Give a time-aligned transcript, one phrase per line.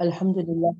[0.00, 0.74] الحمد لله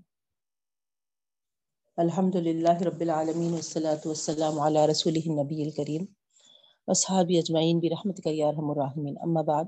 [1.98, 6.04] الحمد لله رب العالمين والصلاة والسلام على رسوله النبي الكريم
[6.86, 9.16] واصحابه اجمعین برحمتك یا ارحم الراحمین.
[9.22, 9.64] اما بعد،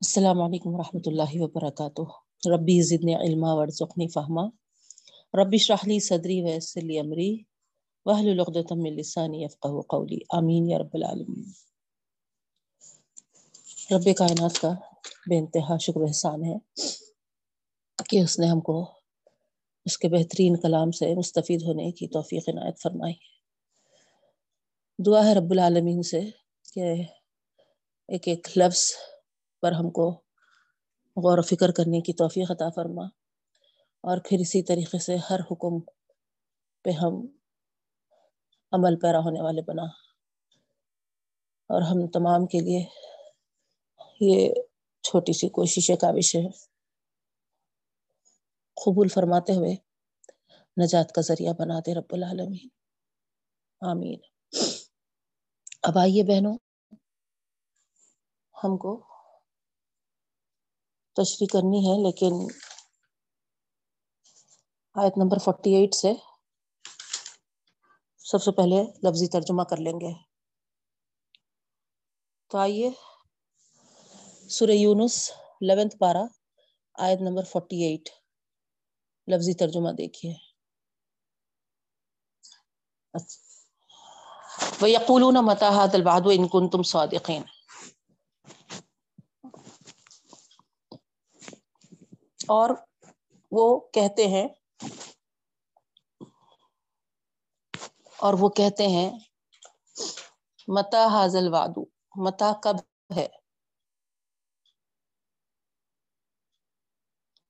[0.00, 2.02] السلام علیکم ورحمۃ اللہ وبرکاتہ.
[2.54, 4.46] ربی زدنی علما، ورزقنی فہما.
[5.42, 7.42] ربی اشرح لي صدری ويسر لي امری،
[8.04, 10.18] واحلل عقدۃ من لسانی يفقهوا قولی.
[10.30, 11.44] آمین یا رب العالمین.
[13.94, 14.74] رب کائنات کا
[15.26, 16.56] بے انتہا شکر احسان ہے۔
[18.08, 18.90] کہ اس نے ہم کو
[19.84, 23.14] اس کے بہترین کلام سے مستفید ہونے کی توفیق عنایت فرمائی۔
[25.06, 26.20] دعا ہے رب العالمین سے
[26.74, 27.02] کہ
[28.08, 28.82] ایک ایک لفظ
[29.62, 30.10] پر ہم کو
[31.16, 33.02] غور و فکر کرنے کی توفیق عطا فرما
[34.00, 35.80] اور پھر اسی طریقے سے ہر حکم
[36.84, 37.26] پہ ہم
[38.72, 39.84] عمل پیرا ہونے والے بنا۔
[41.70, 42.84] اور ہم تمام کے لیے
[44.20, 44.54] یہ
[45.02, 46.75] چھوٹی سی کوشش کاوش ہے
[48.76, 49.74] قبول فرماتے ہوئے
[50.84, 52.68] نجات کا ذریعہ بنا دے رب العالمین۔
[53.80, 54.20] آمین۔
[55.82, 56.58] اب آئیے بہنوں،
[58.64, 58.92] ہم کو
[61.16, 62.32] تشریح کرنی ہے، لیکن
[64.94, 66.12] آیت نمبر فورٹی ایٹ سے
[68.18, 70.12] سب سے پہلے لفظی ترجمہ کر لیں گے۔
[72.46, 72.90] تو آئیے
[74.48, 76.24] سورہ یونس لیونتھ پارہ،
[76.94, 78.08] آیت نمبر فورٹی ایٹ
[79.28, 80.34] لفظی ترجمہ دیکھیے۔
[84.82, 87.44] وَيَقُولُونَ مَتَى هَذَا الْوَعْدُ إِن كُنتُمْ صَادِقِينَ۔
[92.48, 92.70] اور
[93.52, 94.48] وہ کہتے ہیں،
[98.18, 99.10] اور وہ کہتے ہیں
[100.68, 101.84] متا حاضل وادو
[102.24, 102.76] متا کب
[103.16, 103.28] ہے؟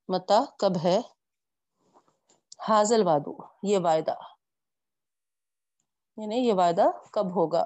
[0.08, 0.98] متا کب ہے؟
[2.68, 4.14] حاضل وادو یہ وعدہ۔
[6.16, 7.64] یعنی یہ وعدہ کب ہوگا؟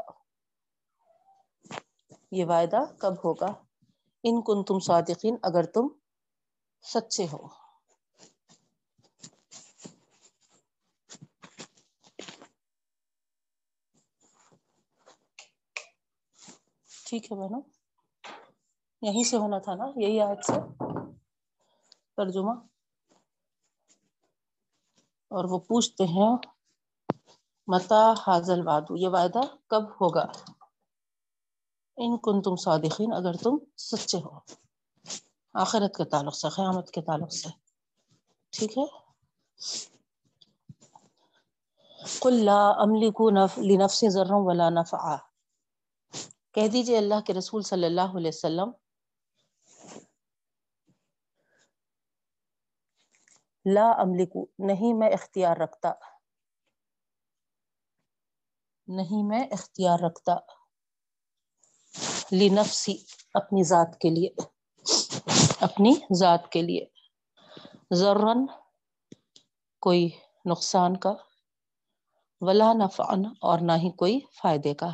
[2.33, 3.47] یہ وعدہ کب ہوگا؟
[4.23, 5.89] ان کن تم صادقین، اگر تم
[6.83, 7.49] سچے ہو۔
[17.07, 17.63] ٹھیک ہے بہنوں،
[19.03, 20.53] یہیں سے ہونا تھا نا، یہی آج سے
[22.17, 22.80] ترجمہ۔
[25.31, 26.37] اور وہ پوچھتے ہیں،
[27.67, 30.27] متا حاضل وعدو، یہ وعدہ کب ہوگا؟
[31.97, 34.39] ان کن تم صادقین، اگر تم سچے ہو۔
[35.55, 37.49] آخرت کے تعلق سے، قیامت کے تعلق سے۔
[38.51, 38.85] ٹھیک ہے؟
[42.21, 43.21] قل لا املک
[43.59, 45.17] لنفس ذرا ولا نفعا۔
[46.53, 48.71] کہہ دیجیے اللہ کے رسول صلی اللہ علیہ وسلم
[53.65, 55.93] لا املکو نہیں میں اختیار رکھتا۔
[58.89, 60.37] نہیں میں اختیار رکھتا۔
[62.33, 62.97] لنفسی،
[63.35, 64.29] اپنی ذات کے لیے۔
[65.61, 66.87] اپنی ذات کے لیے۔
[67.95, 68.47] ذرن،
[69.81, 70.11] کوئی
[70.51, 71.13] نقصان کا۔
[72.41, 74.91] ولا نفعن، اور نہ ہی کوئی فائدے کا۔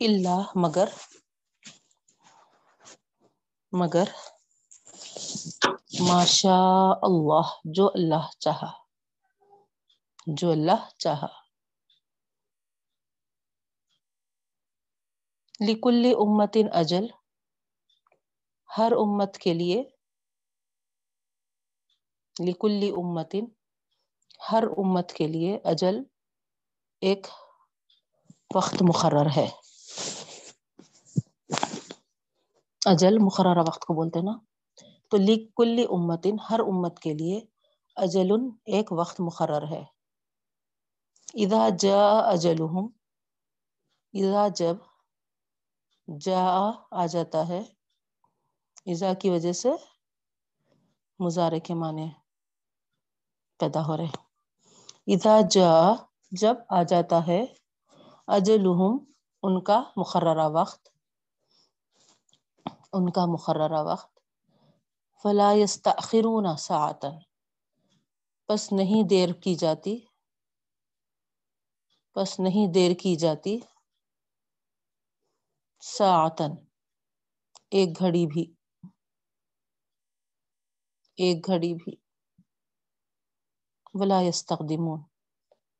[0.00, 0.88] اللہ مگر
[3.78, 4.04] مگر
[6.00, 8.72] ماشاء اللہ جو اللہ چاہا،
[10.26, 11.26] جو اللہ چاہا۔
[15.68, 17.06] لکل امت اجل،
[18.78, 19.84] ہر امت کے لیے۔
[22.46, 23.34] لکل امت
[24.52, 25.96] ہر امت کے لیے اجل
[27.00, 27.26] ایک
[28.54, 29.50] وقت مقرر ہے۔
[32.86, 34.32] اجل مقررہ وقت کو بولتے نا؟
[35.10, 37.40] تو لکل امت ہر امت کے لیے
[37.96, 38.30] اجل
[38.64, 39.84] ایک وقت مقرر ہے۔
[41.34, 42.88] اذا جاء اجلهم
[44.14, 44.76] اذا جب
[46.08, 47.62] جاء آ جاتا ہے،
[48.86, 49.72] اذا کی وجہ سے
[51.20, 52.08] مزارے کے معنی
[53.60, 54.16] پیدا ہو رہے
[55.06, 55.92] اذا جاء
[56.32, 57.44] جب آ جاتا ہے
[58.28, 58.98] اجلهم
[59.42, 60.93] ان کا مقررہ وقت
[62.94, 64.20] ان کا مقررہ وقت۔
[65.22, 67.08] فلا يستأخرون ساعتا
[68.48, 69.98] پس نہیں دیر کی جاتی۔
[72.14, 73.58] پس نہیں دیر کی جاتی۔
[75.82, 76.52] ساعتن
[77.70, 78.54] ایک گھڑی بھی۔
[81.16, 81.96] ایک گھڑی بھی۔
[83.94, 85.00] ولا يستقدمون۔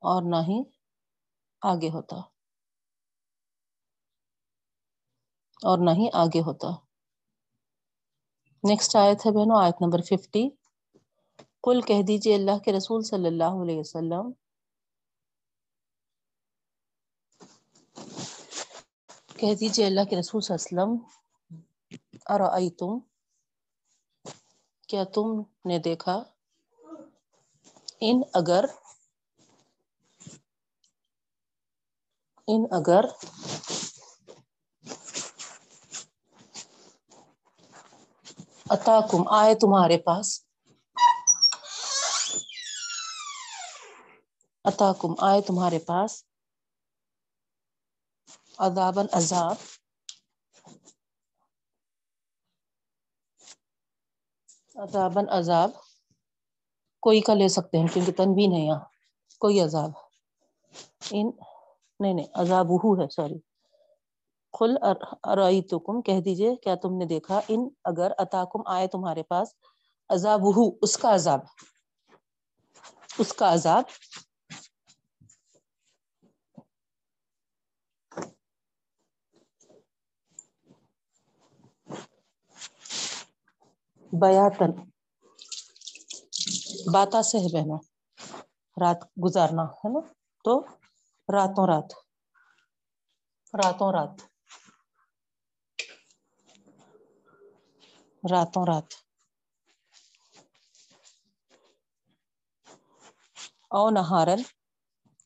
[0.02, 0.62] اور نہ ہی
[1.62, 2.16] آگے ہوتا۔
[5.62, 6.83] اور نہ ہی آگے ہوتا۔
[8.64, 10.48] نیکسٹ آیت ہے بہنوں آیت نمبر ففٹی
[11.62, 14.30] کل کہہ دیجیے اللہ کے رسول صلی اللہ علیہ وسلم۔
[19.36, 21.18] کہہ دیجیے اللہ کے رسول صلی اللہ علیہ وسلم،
[22.34, 22.98] ارائیتم؟
[24.88, 26.22] کیا تم نے دیکھا؟
[28.00, 28.64] ان اگر
[32.48, 33.04] ان اگر
[38.66, 40.26] اتاکم آئے تمہارے پاس۔
[44.64, 46.24] اتاکم آئے تمہارے پاس۔
[48.58, 49.56] عذابن عذاب۔
[54.76, 55.70] عذابن عذاب۔
[57.02, 58.80] کوئی کا لے سکتے ہیں کیونکہ تنوین ہے یہاں۔
[59.40, 59.90] کوئی عذاب۔
[61.10, 61.30] ان
[62.00, 63.53] نہیں نہیں عذاب ہو ہے، سوری۔
[64.58, 64.76] خل
[65.24, 69.48] ارائیتکم کہہ دیجیے کیا تم نے دیکھا؟ ان اگر اتاکم آئے تمہارے پاس
[70.08, 70.40] عذاب
[70.82, 71.40] اس کا عذاب۔
[73.18, 73.84] اس کا عذاب۔
[84.12, 84.70] بیاتن۔
[86.92, 87.76] باتا سے ہے بہنا
[88.84, 90.00] رات گزارنا، ہے نا؟
[90.44, 90.60] تو
[91.32, 91.92] راتوں رات
[93.54, 94.33] راتوں رات۔
[98.24, 98.88] راتوں رات
[103.70, 104.42] او نہارن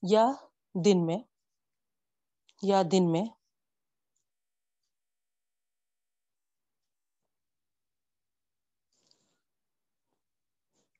[0.02, 0.24] یا
[0.74, 1.18] دن میں
[2.62, 3.24] یا دن میں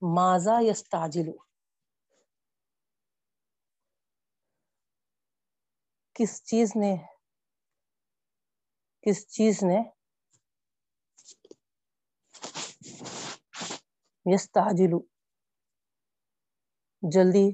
[0.03, 1.37] ماذا یستعجلو
[6.15, 6.97] کس چیز نے
[9.03, 9.98] کس چیز نے
[14.35, 15.01] یستعجلو۔
[17.03, 17.53] جلدی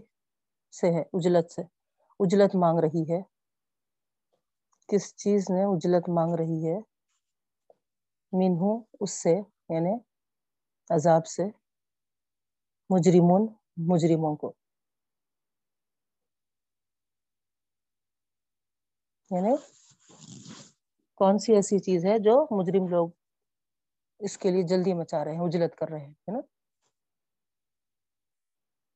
[0.80, 1.62] سے ہے، اجلت سے۔
[2.20, 3.22] اجلت مانگ رہی ہے۔
[4.88, 6.78] کس چیز نے اجلت مانگ رہی ہے؟
[8.32, 9.32] منہو اس سے
[9.68, 9.98] یعنی
[10.90, 11.42] عذاب سے۔
[12.90, 14.52] مجرمون، مجرموں کو۔
[19.30, 19.56] یعنی
[21.14, 23.08] کون سی ایسی چیز ہے جو مجرم لوگ
[24.18, 26.53] اس کے لیے جلدی مچا رہے ہیں، اجلت کر رہے ہیں، ہے نا؟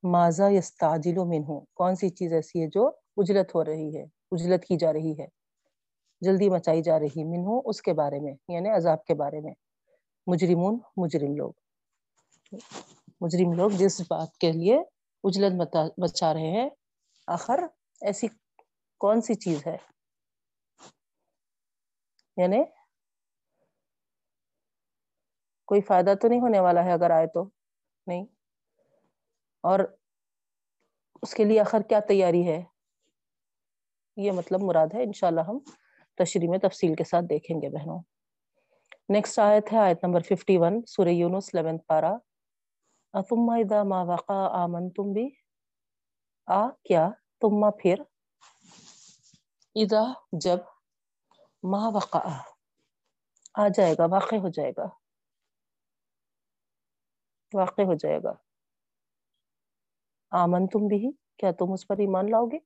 [0.03, 4.77] ماضا یستعجل منہو کون سی چیز ایسی ہے جو اجلت ہو رہی ہے؟ اجلت کی
[4.77, 5.27] جا رہی ہے۔
[6.21, 9.55] جلدی مچائی جا رہی منہو اس کے بارے میں یعنی عذاب کے بارے میں۔
[10.27, 11.53] مجرمون، مجرم لوگ۔
[13.21, 14.79] مجرم لوگ جس بات کے لیے
[15.25, 16.71] اجلت بچا رہے ہیں۔
[17.27, 17.61] آخر
[18.01, 18.27] ایسی
[18.99, 19.77] کون سی چیز ہے؟
[22.37, 22.63] یعنی
[25.67, 27.45] کوئی فائدہ تو نہیں ہونے والا ہے اگر آئے تو؟
[28.07, 28.38] نہیں۔
[29.61, 29.81] اور
[31.23, 32.65] اس کے لیے آخر کیا تیاری ہے؟
[34.17, 35.59] یہ مطلب مراد ہے، انشاءاللہ ہم
[36.17, 38.03] تشریح میں تفصیل کے ساتھ دیکھیں گے بہنوں۔
[39.09, 42.17] نیکسٹ آیت ہے، آیت نمبر 51 سورہ یونس 11 پارا
[43.29, 45.31] ثم اذا ما وقع آمنتم بھی
[46.47, 47.11] آ، کیا؟
[47.41, 47.95] تم پھر؟
[49.75, 50.03] اذا
[50.33, 50.59] جب؟
[51.63, 52.19] ما وقع
[53.55, 54.89] آ جائے گا، واقع ہو جائے گا۔
[57.55, 58.48] واقع ہو جائے گا۔
[60.33, 62.59] آمن تم بھی، کیا تم اس پر ایمان لاؤ گے؟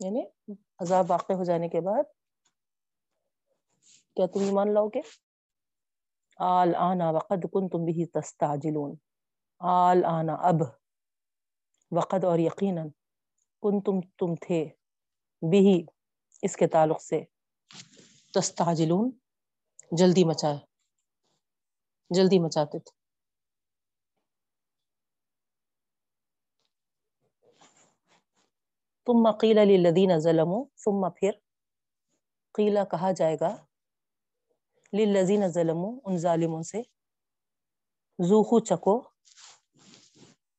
[0.00, 0.22] یعنی
[0.78, 2.04] عذاب واقع ہو جانے کے بعد
[4.16, 5.00] کیا تم ایمان لاؤ گے؟
[6.38, 8.94] آل آنا وقد کن تم بھی تستاجلون
[9.60, 10.62] آل آنا اب،
[11.90, 12.88] وقد اور یقیناً
[13.62, 14.64] کن تم تم تھے،
[15.42, 15.86] بھی
[16.42, 17.22] اس کے تعلق سے
[18.34, 19.10] تستاجلون
[19.92, 20.71] جلدی مچائے۔
[22.14, 22.92] جلدی مچاتے تھے۔
[29.06, 31.30] ثم قیل للذین ظلموا، ثم پھر
[32.54, 33.50] قیل کہا جائے گا،
[34.92, 36.82] للذین ظلموا، ان ظالموں سے
[38.28, 38.96] ذوقو چکو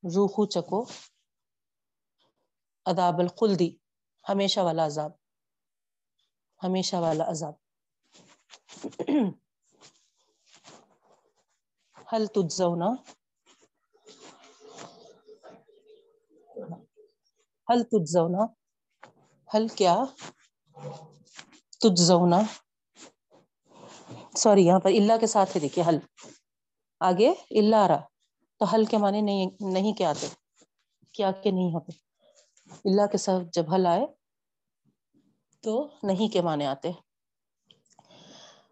[0.10, 0.84] ذوقو چکو
[2.86, 3.70] عذاب الخلدی
[4.30, 5.12] ہمیشہ والا عذاب،
[6.64, 7.54] ہمیشہ والا عذاب۔
[12.14, 12.88] حل تجزونا
[17.68, 18.44] حل تجزونا
[19.50, 19.96] حل کیا
[21.82, 22.42] تجزونا
[24.36, 25.98] سوری یہاں پر اللہ کے ساتھ ہے دیکھیے حل
[27.02, 28.02] آگے اللہ آ رہا
[28.62, 30.28] تو حل کے معنی نہیں نہیں کیا آتے
[31.16, 31.98] کیا کے نہیں ہوتے
[32.86, 34.06] اللہ کے ساتھ جب حل آئے
[35.64, 36.92] تو نہیں کے معنی آتے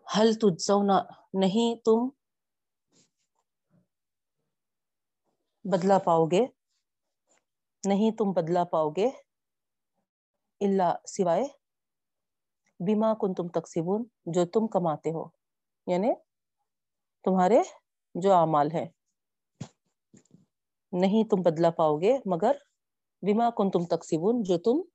[0.08, 1.02] حل تجزونا
[1.40, 2.10] نہیں تم
[5.64, 6.46] بدلا پاؤ گے۔
[7.88, 9.10] نہیں تم بدلا پاؤ گے۔
[10.60, 11.44] اللہ سوائے
[12.80, 15.26] بیما کن تم تقسیبون جو تم کماتے ہو۔
[15.88, 16.14] یعنی
[17.24, 17.62] تمہارے
[18.16, 18.86] جو اعمال ہے
[20.92, 22.52] نہیں تم بدلا پاؤ گے، مگر
[23.22, 24.90] بیما کن تم تقسیبون جو تم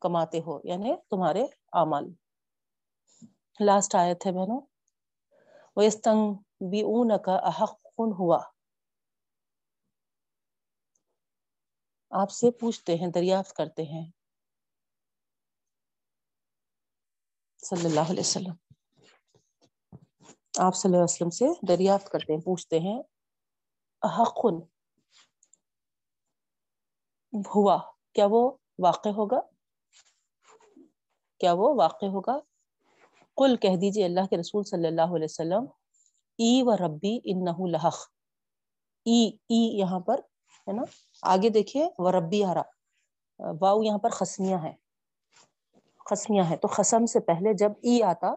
[0.00, 2.12] کماتے ہو۔ یعنی تمہارے اعمال۔
[3.60, 4.60] لاسٹ آیت ہے بہنوں۔
[5.76, 6.16] وَيَسْتَنْ
[6.60, 8.59] بِعُونَكَ أَحَقٌ ہوا۔
[12.10, 14.10] آپ سے پوچھتے ہیں، دریافت کرتے ہیں۔
[17.58, 18.54] صلی اللہ علیہ وسلم۔
[20.58, 23.02] آپ صلی اللہ علیہ وسلم سے دریافت کرتے ہیں، پوچھتے ہیں
[24.04, 24.44] حق
[27.54, 27.78] ہوا
[28.12, 29.40] کیا وہ واقع ہوگا؟
[31.38, 32.38] کیا وہ واقع ہوگا؟
[33.34, 35.64] قل کہہ دیجیے اللہ کے رسول صلی اللہ علیہ وسلم،
[36.38, 38.12] ای و ربی انہو لحق۔
[39.04, 40.20] ای ای یہاں پر
[40.70, 40.82] ہے نا؟
[41.22, 44.72] آگے دیکھیے و ربی آ رہا واؤ یہاں پر خسمیاں ہے
[46.10, 48.34] خسمیاں ہے تو خسم سے پہلے جب ای آتا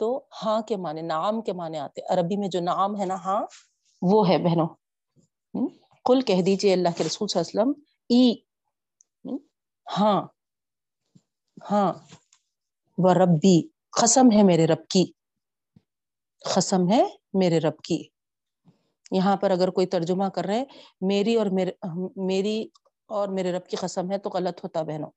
[0.00, 3.46] تو ہاں کے معنی نعام کے معنی آتے۔ عربی میں جو نعام ہے نا ہاں
[4.02, 4.68] وہ ہے بہنوں۔
[6.04, 7.72] کل کہہ دیجیے اللہ کے رسول صلی اللہ علیہ وسلم،
[8.08, 8.34] ای۔
[9.98, 10.22] ہاں
[11.70, 11.92] ہاں۔
[12.98, 13.68] وہ ربی
[14.02, 15.04] قسم ہے میرے رب کی۔
[16.54, 18.08] قسم ہے میرے رب کی۔
[19.10, 20.64] یہاں پر اگر کوئی ترجمہ کر رہے
[21.00, 21.72] میری اور میرے،
[22.16, 22.68] میری
[23.06, 25.10] اور میرے رب کی قسم ہے تو غلط ہوتا بہنوں۔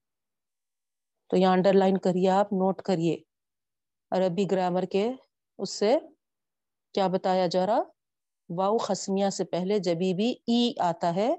[1.30, 3.18] تو یہاں انڈر لائن کریے آپ نوٹ کریے۔
[4.12, 5.12] عربی گرامر کے
[5.58, 5.98] اس سے
[6.94, 7.82] کیا بتایا جا رہا؟
[8.58, 11.36] واؤ خسمیہ سے پہلے جبھی بھی ای آتا ہے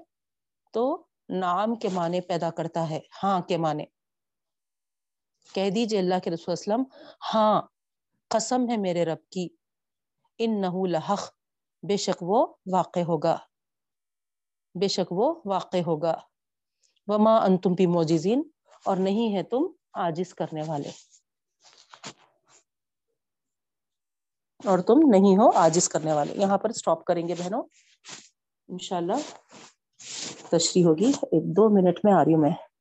[0.73, 3.83] تو نام کے معنی پیدا کرتا ہے ہاں کے معنی۔
[5.53, 6.83] کہہ دیجیے اللہ کے رسول اسلم
[7.33, 7.61] ہاں
[8.27, 9.47] قسم ہے میرے رب کی
[10.37, 11.44] ان نہ لحق۔
[11.87, 13.37] بے شک وہ واقع ہوگا۔
[14.79, 16.19] بے شک وہ واقع ہوگا۔
[17.07, 18.43] وما انتم بھی موجزین
[18.85, 19.63] اور نہیں ہے تم
[19.93, 20.89] آجز کرنے والے۔
[24.65, 27.63] اور تم نہیں ہو آجز کرنے والے۔ یہاں پر سٹاپ کریں گے بہنوں۔
[28.67, 29.13] انشاءاللہ
[30.51, 32.74] تشریح ہوگی۔ ایک دو منٹ میں آ رہی ہوں میں۔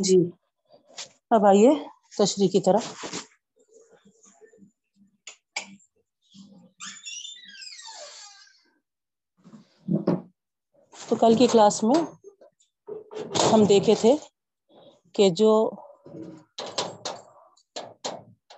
[0.00, 0.16] جی۔
[1.30, 1.70] اب آئیے
[2.18, 2.84] تشریح کی طرف۔
[11.00, 12.00] تو کل کی کلاس میں
[13.52, 14.12] ہم دیکھے تھے
[15.14, 15.52] کہ جو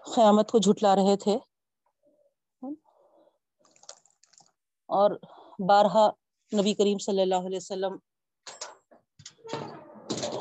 [0.06, 1.36] قیامت کو جھٹلا رہے تھے،
[4.88, 5.10] اور
[5.66, 6.06] بارہا
[6.52, 7.96] نبی کریم صلی اللہ علیہ وسلم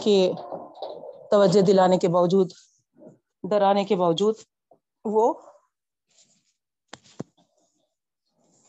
[0.04, 0.18] کے
[1.32, 2.52] توجہ دلانے کے باوجود،
[3.44, 4.36] ڈرانے کے باوجود
[5.06, 5.26] وہ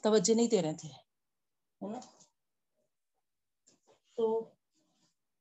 [0.05, 0.89] توجہ نہیں دے رہے تھے
[4.19, 4.25] تو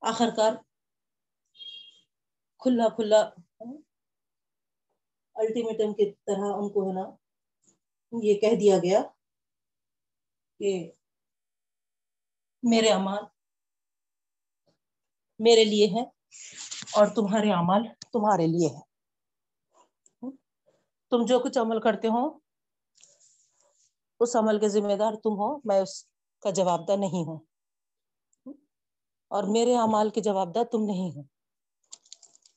[0.02, 0.54] آخر کار
[2.62, 3.22] کھلا کھلا
[5.36, 7.06] الٹیمیٹم کی طرح ان کو، ہے نا،
[8.14, 9.02] یہ کہہ دیا گیا
[10.60, 10.72] کہ
[12.64, 13.24] میرے امان
[15.40, 16.04] میرے لیے ہے
[16.94, 17.84] اور تمہارے اعمال
[18.14, 18.92] تمہارے لیے ہے
[21.10, 22.40] تم جو کچھ عمل کرتے ہو،
[24.20, 26.06] اس عمل کے ذمہ دار تم ہو، میں اس
[26.40, 27.40] کا جواب دہ نہیں ہوں۔
[29.28, 31.22] اور میرے اعمال کے جواب دہ تم نہیں ہو۔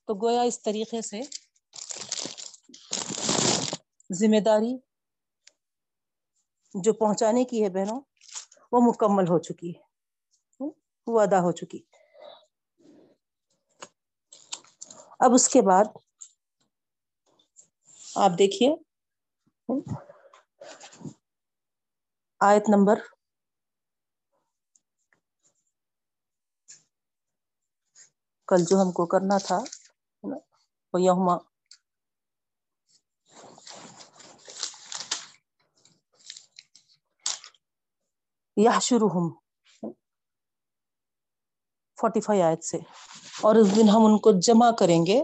[0.04, 1.20] تو گویا اس طریقے سے
[4.12, 4.76] ذمہ داری
[6.74, 8.00] جو پہنچانے کی ہے بہنوں،
[8.72, 9.82] وہ مکمل ہو چکی ہے۔
[11.06, 11.93] وہ ادا ہو چکی۔
[15.20, 15.84] اب اس کے بعد
[18.16, 18.70] آپ دیکھیے۔
[22.40, 22.98] آیت نمبر
[28.48, 29.58] کل جو ہم کو کرنا تھا
[30.94, 31.38] وہ یہاں
[38.56, 39.08] یا شروع
[41.98, 42.78] فورٹی فائیو آیت سے۔
[43.42, 45.22] اور اس دن ہم ان کو جمع کریں گے۔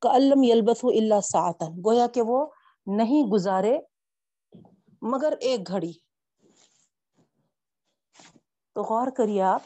[0.00, 2.46] کلم یلبس اللہ ساطن گویا کہ وہ
[2.86, 3.78] نہیں گزارے
[5.02, 5.92] مگر ایک گھڑی۔
[8.72, 9.62] تو غور کریے آپ،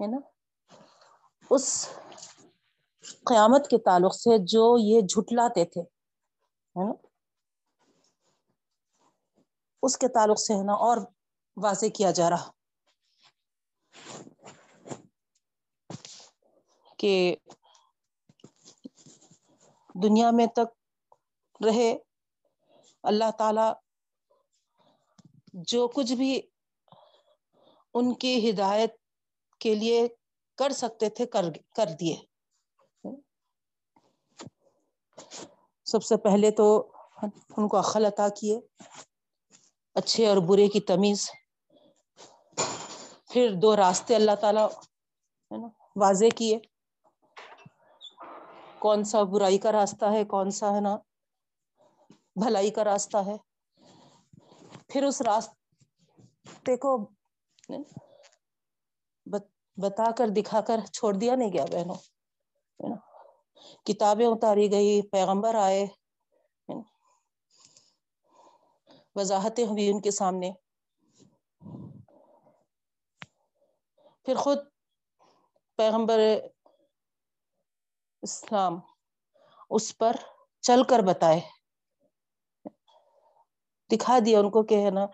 [0.00, 0.16] ہے نا؟
[1.50, 1.88] اس
[3.24, 5.82] قیامت کے تعلق سے جو یہ جھٹلاتے تھے
[9.82, 10.96] اس کے تعلق سے ہے نا، اور
[11.56, 12.50] واضح کیا جا رہا۔
[16.98, 17.36] کہ
[20.02, 20.68] دنیا میں تک
[21.64, 21.98] رہے
[23.02, 23.68] اللہ تعالی،
[25.52, 26.40] جو کچھ بھی
[27.94, 28.96] ان کی ہدایت
[29.58, 30.08] کے لیے
[30.58, 31.44] کر سکتے تھے، کر
[31.76, 32.16] کر دیے۔
[35.84, 36.92] سب سے پہلے تو
[37.56, 38.60] ان کو عقل عطا کیے۔
[39.94, 41.30] اچھے اور برے کی تمیز۔
[43.30, 44.60] پھر دو راستے اللہ تعالی
[45.50, 46.58] نا، واضح کیے۔
[48.78, 50.96] کون سا برائی کا راستہ ہے، کون سا ہے نا،
[52.36, 53.36] بھلائی کا راستہ ہے۔
[54.88, 57.10] پھر اس راستے کو
[59.76, 61.94] بتا کر، دکھا کر چھوڑ دیا نہیں گیا بہنوں۔
[63.84, 65.86] کتابیں اتاری گئی، پیغمبر آئے۔
[69.14, 70.52] وضاحتیں ہوئی ان کے سامنے۔
[74.24, 74.58] پھر خود
[75.76, 76.20] پیغمبر
[78.22, 78.80] اسلام
[79.70, 80.16] اس پر
[80.60, 81.40] چل کر بتائے۔
[83.92, 85.06] دکھا دیا ان کو کہ ہے نا،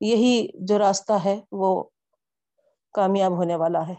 [0.00, 1.84] یہی جو راستہ ہے وہ
[2.92, 3.94] کامیاب ہونے والا ہے۔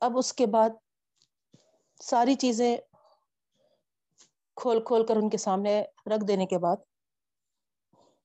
[0.00, 0.70] اب اس کے بعد
[2.02, 2.76] ساری چیزیں
[4.56, 6.76] کھول کھول کر ان کے سامنے رکھ دینے کے بعد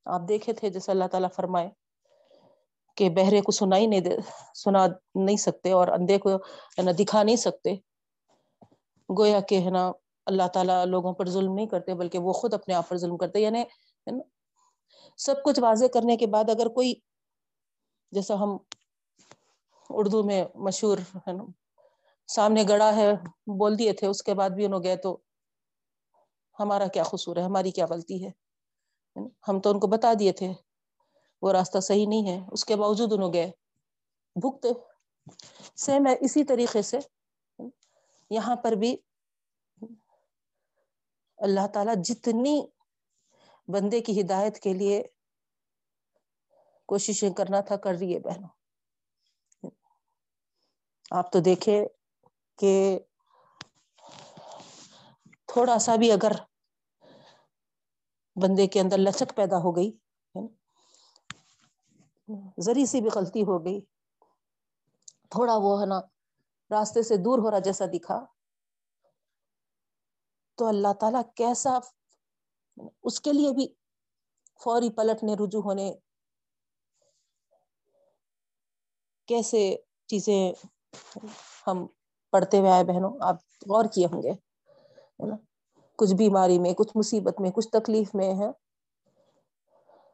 [0.05, 1.69] آپ دیکھے تھے جیسے اللہ تعالی فرمائے
[2.97, 4.15] کہ بہرے کو سنا ہی نہیں دے
[4.53, 6.35] سنا نہیں سکتے اور اندھے کو
[6.77, 7.75] ہے نا دکھا نہیں سکتے۔
[9.09, 9.91] گویا کہ ہے نا
[10.27, 13.39] اللہ تعالیٰ لوگوں پر ظلم نہیں کرتے بلکہ وہ خود اپنے آپ پر ظلم کرتے۔
[13.39, 13.63] یعنی
[15.17, 16.93] سب کچھ واضح کرنے کے بعد اگر کوئی
[18.11, 18.57] جیسا ہم
[19.89, 21.43] اردو میں مشہور ہے نا
[22.29, 23.11] سامنے گڑا ہے
[23.57, 25.17] بول دیے تھے، اس کے بعد بھی انہوں گئے تو
[26.61, 28.31] ہمارا کیا قصور ہے، ہماری کیا غلطی ہے؟
[29.47, 30.51] ہم تو ان کو بتا دیے تھے،
[31.41, 33.51] وہ راستہ صحیح نہیں ہے، اس کے باوجود انہوں گئے۔
[34.35, 34.69] بھگتے
[35.75, 36.99] سیم ہے اسی طریقے سے
[38.31, 38.95] یہاں پر بھی
[41.39, 42.55] اللہ تعالی جتنی
[43.67, 45.01] بندے کی ہدایت کے لیے
[46.89, 48.49] کوششیں کرنا تھا، کر رہی ہے بہنوں۔
[51.11, 51.85] آپ تو دیکھے
[52.59, 52.99] کہ
[55.47, 56.31] تھوڑا سا بھی اگر
[58.35, 59.91] بندے کے اندر لچک پیدا ہو گئی
[62.65, 63.79] ذری سی بھی غلطی ہو گئی،
[65.31, 65.99] تھوڑا وہ ہے نا،
[66.71, 68.19] راستے سے دور ہو رہا جیسا دکھا۔
[70.57, 71.77] تو اللہ تعالی کیسا
[73.03, 73.67] اس کے لیے بھی
[74.61, 75.91] فوری پلٹنے رجوع ہونے،
[79.29, 79.61] کیسے
[80.09, 80.41] چیزیں
[81.67, 81.85] ہم
[82.33, 83.35] پڑھتے ہوئے آئے بہنوں، آپ
[83.69, 84.33] غور کیے ہوں گے
[85.27, 85.35] نا؟
[86.01, 88.51] کچھ بیماری میں، کچھ مصیبت میں، کچھ تکلیف میں ہے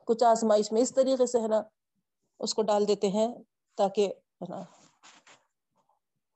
[0.06, 1.62] کچھ آزمائش میں، اس طریقے سے ہے نا،
[2.40, 3.28] اس کو ڈال دیتے ہیں
[3.76, 4.64] تاکہ ہے نا،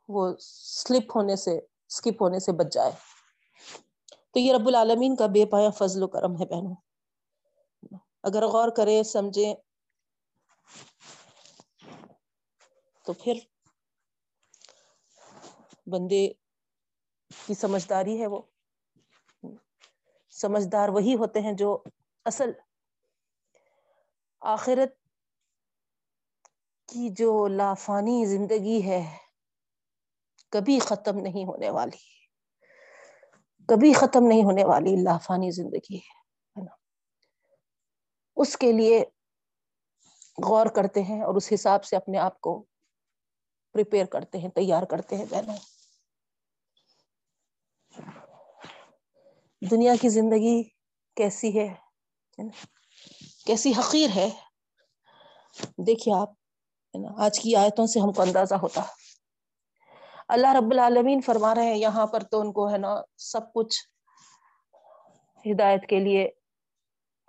[0.07, 2.91] وہ سلپ ہونے سے اسکپ ہونے سے بچ جائے۔
[4.31, 6.75] تو یہ رب العالمین کا بے پایا فضل و کرم ہے بہنوں۔
[8.23, 9.55] اگر غور کرے سمجھے
[13.05, 13.33] تو پھر
[15.85, 16.27] بندے
[17.47, 18.41] کی سمجھداری ہے وہ۔
[20.41, 21.83] سمجھدار وہی ہوتے ہیں جو
[22.25, 22.51] اصل
[24.39, 24.95] آخرت
[26.87, 29.17] کی جو لافانی زندگی ہے،
[30.49, 32.11] کبھی ختم نہیں ہونے والی۔
[33.65, 36.75] کبھی ختم نہیں ہونے والی اللہ فانی زندگی ہے نا؟
[38.35, 39.05] اس کے لیے
[40.47, 42.65] غور کرتے ہیں اور اس حساب سے اپنے آپ کو
[43.71, 45.57] پریپیئر کرتے ہیں، تیار کرتے ہیں بہنوں۔
[49.61, 50.63] دنیا کی زندگی
[51.15, 51.75] کیسی ہے؟
[53.45, 54.29] کیسی حقیر ہے؟
[55.77, 56.29] دیکھیے آپ
[57.17, 58.81] آج کی آیتوں سے ہم کو اندازہ ہوتا۔
[60.27, 63.79] اللہ رب العالمین فرما رہے ہیں، یہاں پر تو ان کو، ہے نا، سب کچھ
[65.45, 66.29] ہدایت کے لیے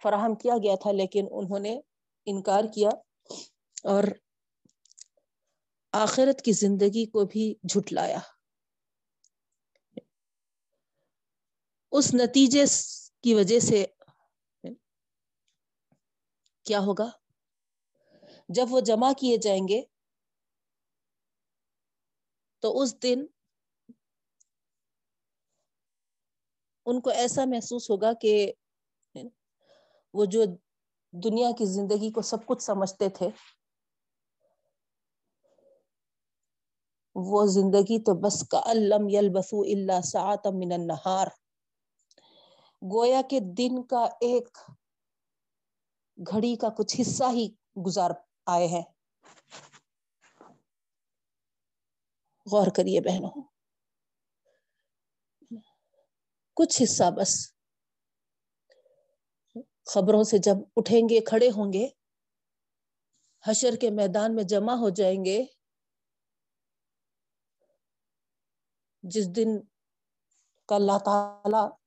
[0.02, 1.80] فراہم کیا گیا تھا، لیکن انہوں نے
[2.26, 2.88] انکار کیا۔
[3.84, 4.04] اور
[5.92, 8.18] آخرت کی زندگی کو بھی جھٹلایا۔
[11.92, 12.64] اس نتیجے
[13.24, 13.84] کی وجہ سے
[16.66, 17.08] کیا ہوگا؟
[18.48, 19.82] جب وہ جمع کیے جائیں گے،
[22.62, 23.24] تو اس دن
[26.86, 28.52] ان کو ایسا محسوس ہوگا کہ
[30.14, 30.44] وہ جو
[31.12, 33.28] دنیا کی زندگی کو سب کچھ سمجھتے تھے،
[37.16, 41.26] وہ زندگی تو بس کا الم یل بسو اللہ سعت من النہار۔
[42.82, 44.58] گویا کے دن کا ایک
[46.30, 47.48] گھڑی کا کچھ حصہ ہی
[47.86, 48.10] گزار
[48.46, 48.82] آئے ہیں۔
[52.46, 53.42] غور کریے بہنوں۔
[56.56, 57.52] کچھ حصہ بس۔
[59.84, 61.88] خبروں سے جب اٹھیں گے، کھڑے ہوں گے۔
[63.46, 65.44] حشر کے میدان میں جمع ہو جائیں گے۔
[69.02, 69.48] جس دن
[70.68, 71.81] کا اللہ تعالی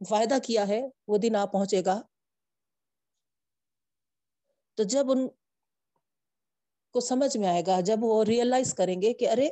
[0.00, 2.00] وعدہ کیا ہے، وہ دن آ پہنچے گا۔
[4.74, 5.28] تو جب ان
[6.94, 9.46] کو سمجھ میں آئے گا، جب وہ ریئلائز کریں گے کہ ارے،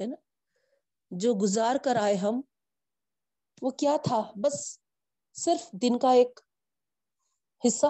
[0.00, 0.16] ہے نا،
[1.10, 2.40] جو گزار کر آئے ہم،
[3.62, 4.78] وہ کیا تھا؟ بس
[5.32, 6.40] صرف دن کا ایک
[7.66, 7.86] حصہ۔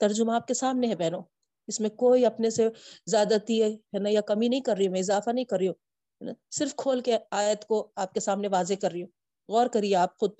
[0.00, 1.22] ترجمہ آپ کے سامنے ہے بہنوں۔
[1.66, 2.68] اس میں کوئی اپنے سے
[3.06, 6.34] زیادتی ہے نا، یا کمی نہیں کر رہی ہوں، میں اضافہ نہیں کر رہی ہوں
[6.50, 10.18] صرف کھول کے آیت کو آپ کے سامنے واضح کر رہی ہوں۔ غور کریے آپ
[10.18, 10.30] خود۔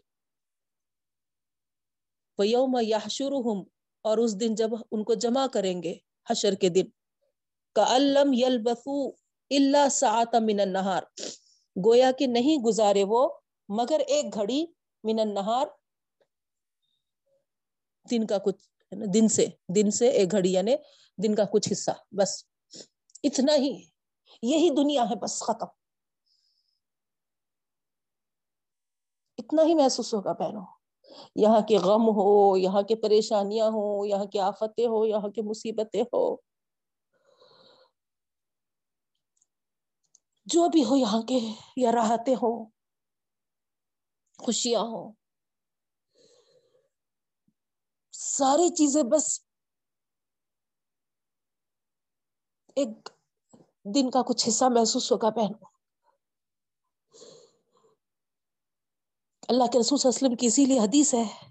[2.38, 2.98] یوم یا
[4.04, 5.94] اور اس دن جب ان کو جمع کریں گے
[6.30, 6.86] حشر کے دن۔
[7.74, 9.08] کا الم یل بسو
[9.50, 11.02] اللہ سعت من النہار
[11.84, 13.28] گویا کہ نہیں گزارے وہ،
[13.68, 14.66] مگر ایک گھڑی
[15.04, 15.66] من النہار
[18.10, 18.68] دن کا کچھ
[19.14, 20.74] دن سے دن سے ایک گھڑی یعنی
[21.22, 22.44] دن کا کچھ حصہ، بس۔
[23.24, 23.82] اتنا ہی،
[24.42, 25.81] یہی دنیا ہے، بس ختم۔
[29.38, 30.64] اتنا ہی محسوس ہوگا پہنوں
[31.36, 36.02] یہاں کے غم ہو، یہاں کے پریشانیاں ہو یہاں کی آفتیں ہو یہاں کی مصیبتیں
[36.02, 36.24] ہو
[40.46, 41.38] جو بھی ہو یہاں کے،
[41.76, 42.52] یا راحتیں ہو
[44.38, 45.06] خوشیاں ہوں۔
[48.14, 49.26] ساری چیزیں بس
[52.76, 53.08] ایک
[53.86, 55.71] دن کا کچھ حصہ محسوس ہوگا پہنوں
[59.52, 61.50] اللہ کے رسول اسلم کی اسی لیے حدیث ہے۔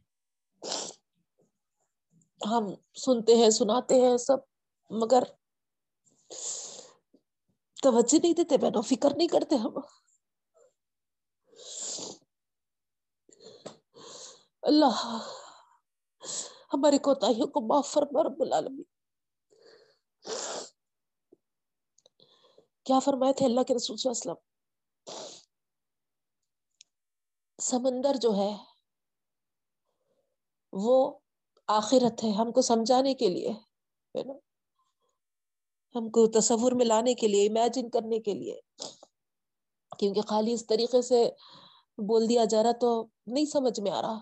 [2.46, 2.64] ہم
[2.96, 4.38] سنتے ہیں، سناتے ہیں سب،
[4.90, 5.24] مگر
[7.84, 9.80] توجہ نہیں دیتے بہنوں فکر نہیں کرتے ہم۔
[14.62, 15.28] اللہ
[16.74, 18.84] ہماری کوتاہیوں کو معاف فرما، رب العالمین۔
[22.84, 24.51] کیا فرمائے تھے اللہ کے رسول صلی اللہ علیہ وسلم؟
[27.62, 28.58] سمندر جو ہے،
[30.74, 31.20] وہ
[31.68, 33.50] آخرت ہے ہم کو سمجھانے کے لیے،
[34.18, 34.34] ہے نا؟
[35.96, 38.60] ہم کو تصور میں لانے کے لیے امیجن کرنے کے لیے۔
[40.00, 41.30] کیونکہ خالی اس طریقے سے
[41.98, 44.20] بول دیا جا رہا تو نہیں سمجھ میں آ رہا۔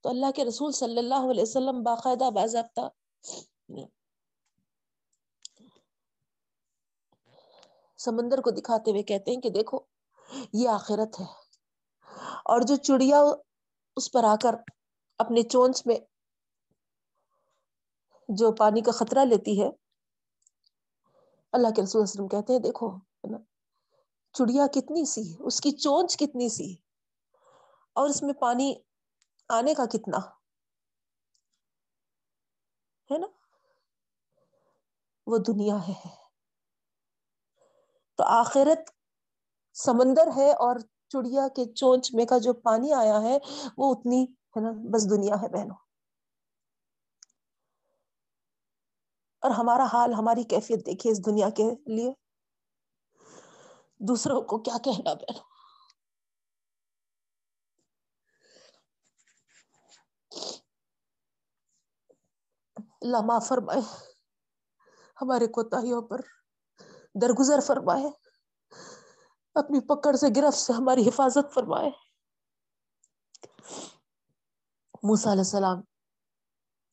[0.00, 2.88] تو اللہ کے رسول صلی اللہ علیہ وسلم باقاعدہ باضابطہ۔
[7.98, 9.78] سمندر کو دکھاتے ہوئے کہتے ہیں کہ دیکھو،
[10.52, 11.45] یہ آخرت ہے۔
[12.44, 13.20] اور جو چڑیا
[13.96, 14.54] اس پر آ کر
[15.20, 15.98] اپنے چونچ میں
[18.28, 19.68] جو پانی کا خطرہ لیتی ہے،
[21.52, 22.90] اللہ کے رسول وسلم کہتے ہیں، دیکھو
[24.34, 26.72] چڑیا کتنی سی اس کی چونچ کتنی سی
[27.96, 28.74] اور اس میں پانی
[29.50, 30.18] آنے کا کتنا،
[33.10, 33.26] ہے نا،
[35.26, 35.94] وہ دنیا ہے۔
[38.18, 38.90] تو آخرت
[39.76, 40.76] سمندر ہے اور
[41.08, 43.38] چڑیا کے چونچ میں کا جو پانی آیا ہے،
[43.78, 45.76] وہ اتنی ہے نا، بس دنیا ہے بہنوں۔
[49.40, 52.12] اور ہمارا حال، ہماری کیفیت دیکھیے اس دنیا کے لیے۔
[53.98, 55.56] دوسروں کو کیا کہنا بہنوں؟
[63.02, 63.80] اللہ معاف فرمائے،
[65.22, 66.20] ہمارے کوتاہیوں پر
[67.22, 68.25] درگزر فرمائے۔
[69.56, 71.90] اپنی پکڑ سے گرفت سے ہماری حفاظت فرمائے۔
[75.02, 75.80] موسیٰ علیہ السلام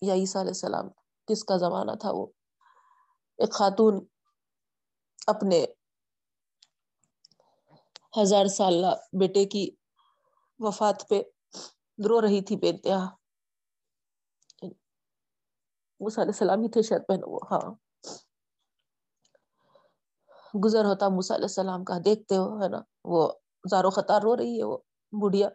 [0.01, 0.89] یا عیسیٰ علیہ السلام،
[1.27, 2.25] کس کا زمانہ تھا وہ؟
[3.39, 4.05] ایک خاتون
[5.27, 5.65] اپنے
[8.21, 9.69] ہزار سالہ بیٹے کی
[10.59, 11.21] وفات پہ
[12.09, 13.09] رو رہی تھی بے انتہا۔
[15.99, 17.82] موسیٰ علیہ السلام ہی تھے شاید پہنے وہ ہاں۔
[20.53, 23.31] گزر ہوتا موسیٰ علیہ السلام کا، دیکھتے ہو، ہے نا؟ وہ
[23.71, 24.77] زارو خطار رو رہی ہے، وہ
[25.21, 25.49] بڑھیا۔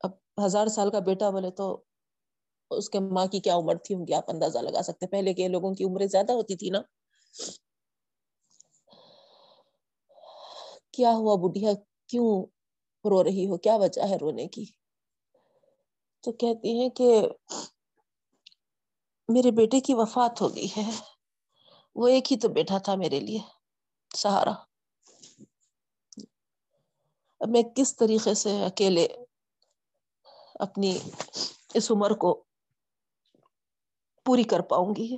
[0.00, 0.10] اب
[0.44, 1.84] ہزار سال کا بیٹا بولے تو
[2.70, 5.48] اس کے ماں کی کیا عمر تھی؟ ہوں گی آپ اندازہ لگا سکتے۔ پہلے کے
[5.48, 6.80] لوگوں کی عمریں زیادہ ہوتی تھی نا۔
[10.92, 11.70] کیا ہوا بڑھیا؟
[12.06, 12.46] کیوں
[13.10, 14.64] رو رہی ہو؟ کیا وجہ ہے رونے کی؟
[16.22, 17.28] تو کہتی ہیں کہ
[19.28, 20.90] میرے بیٹے کی وفات ہو گئی ہے۔
[21.96, 23.38] وہ ایک ہی تو بیٹا تھا میرے لیے،
[24.14, 24.52] سہارا۔
[27.40, 29.06] اب میں کس طریقے سے اکیلے
[30.60, 30.98] اپنی
[31.74, 32.44] اس عمر کو
[34.26, 35.16] پوری کر پاؤں گی؟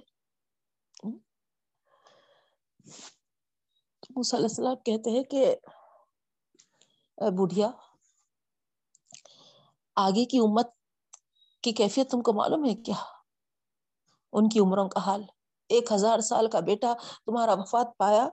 [4.10, 5.54] موسیٰ علیہ السلام کہتے ہیں کہ
[7.38, 7.70] بڑھیا
[9.96, 10.68] آگے کی امت
[11.64, 12.94] کی کیفیت تم کو معلوم ہے کیا؟
[14.32, 15.22] ان کی عمروں کا حال۔
[15.72, 16.92] ایک ہزار سال کا بیٹا
[17.26, 18.28] تمہارا وفات پایا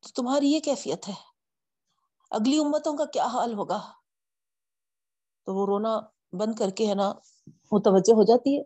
[0.00, 1.14] تو تمہاری یہ کیفیت ہے؟
[2.30, 3.80] اگلی امتوں کا کیا حال ہوگا؟
[5.44, 6.00] تو وہ رونا
[6.32, 7.12] بند کر کے ہے نا،
[7.72, 8.62] متوجہ ہو جاتی ہے۔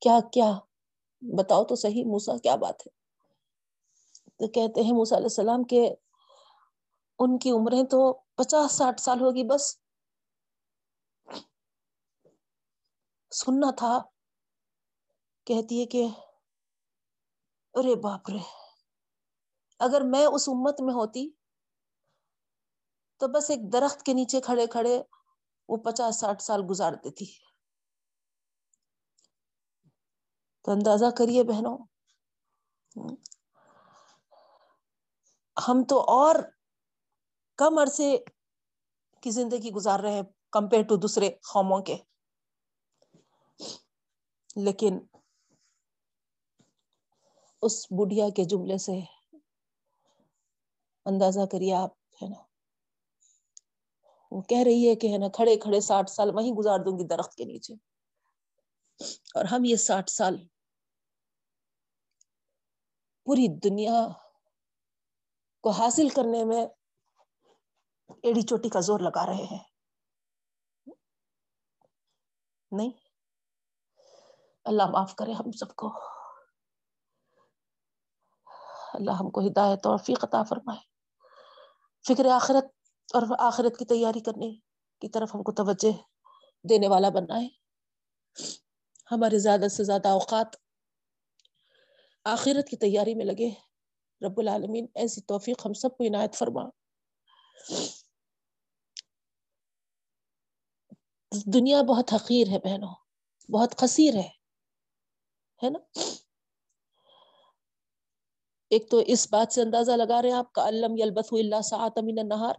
[0.00, 0.58] کیا کیا؟
[1.22, 2.90] بتاؤ تو صحیح موسا کیا بات ہے؟
[4.38, 5.94] تو کہتے ہیں موسا علیہ السلام کے
[7.18, 9.78] ان کی عمریں تو پچاس، ساٹھ سال ہوگی بس۔
[13.30, 13.98] سننا تھا
[15.46, 16.06] کہتی ہے کہ
[17.74, 18.42] ارے باپ رے،
[19.80, 21.28] اگر میں اس امت میں ہوتی
[23.20, 25.00] تو بس ایک درخت کے نیچے کھڑے کھڑے
[25.68, 27.26] وہ پچاس ساٹھ سال گزارتی تھی
[30.64, 31.76] تو اندازہ کریے بہنوں،
[35.56, 36.34] ہم تو اور
[37.58, 38.16] کم عرصے
[39.22, 41.96] کی زندگی گزار رہے ہیں کمپیئر ٹو دوسرے قوموں کے۔
[44.56, 44.98] لیکن
[47.62, 48.92] اس بڑھیا کے جملے سے
[51.06, 51.90] اندازہ کریے آپ،
[52.22, 52.42] ہے نا؟
[54.30, 57.06] وہ کہہ رہی ہے کہ، ہے نا، کھڑے کھڑے ساٹھ سال وہیں گزار دوں گی
[57.06, 57.74] درخت کے نیچے۔
[59.34, 60.46] اور ہم یہ ساٹھ سال
[63.26, 64.08] پوری دنیا
[65.60, 66.66] کو حاصل کرنے میں
[68.22, 69.64] ایڑی چوٹی کا زور لگا رہے ہیں۔
[72.72, 72.90] نہیں؟
[74.64, 76.21] اللہ معاف کرے ہم سب کو۔
[78.94, 80.80] اللہ ہم کو ہدایت اور فی عطا فرمائے۔
[82.06, 82.64] فکر آخرت
[83.14, 84.54] اور آخرت کی تیاری کرنے
[85.00, 85.90] کی طرف ہم کو توجہ
[86.68, 87.48] دینے والا بننا ہے
[89.10, 90.46] ہمارے زیادہ سے زیادہ اوقات
[92.24, 93.50] آخرت کی تیاری میں لگے۔
[94.26, 96.62] رب العالمین، ایسی توفیق ہم سب کو عنایت فرما۔
[101.46, 102.94] دنیا بہت حقیر ہے بہنوں،
[103.52, 104.28] بہت قصیر ہے
[105.62, 105.78] ہے نا؟
[108.72, 111.98] ایک تو اس بات سے اندازہ لگا رہے ہیں آپ کا علم یلبث اللہ ساعت
[111.98, 112.54] من النہار۔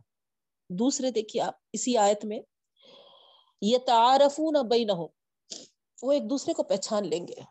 [0.69, 2.39] دوسرے دیکھیے آپ، اسی آیت میں
[3.61, 5.05] یہ تعارفون بینہم۔
[6.03, 7.41] وہ ایک دوسرے کو پہچان لیں گے۔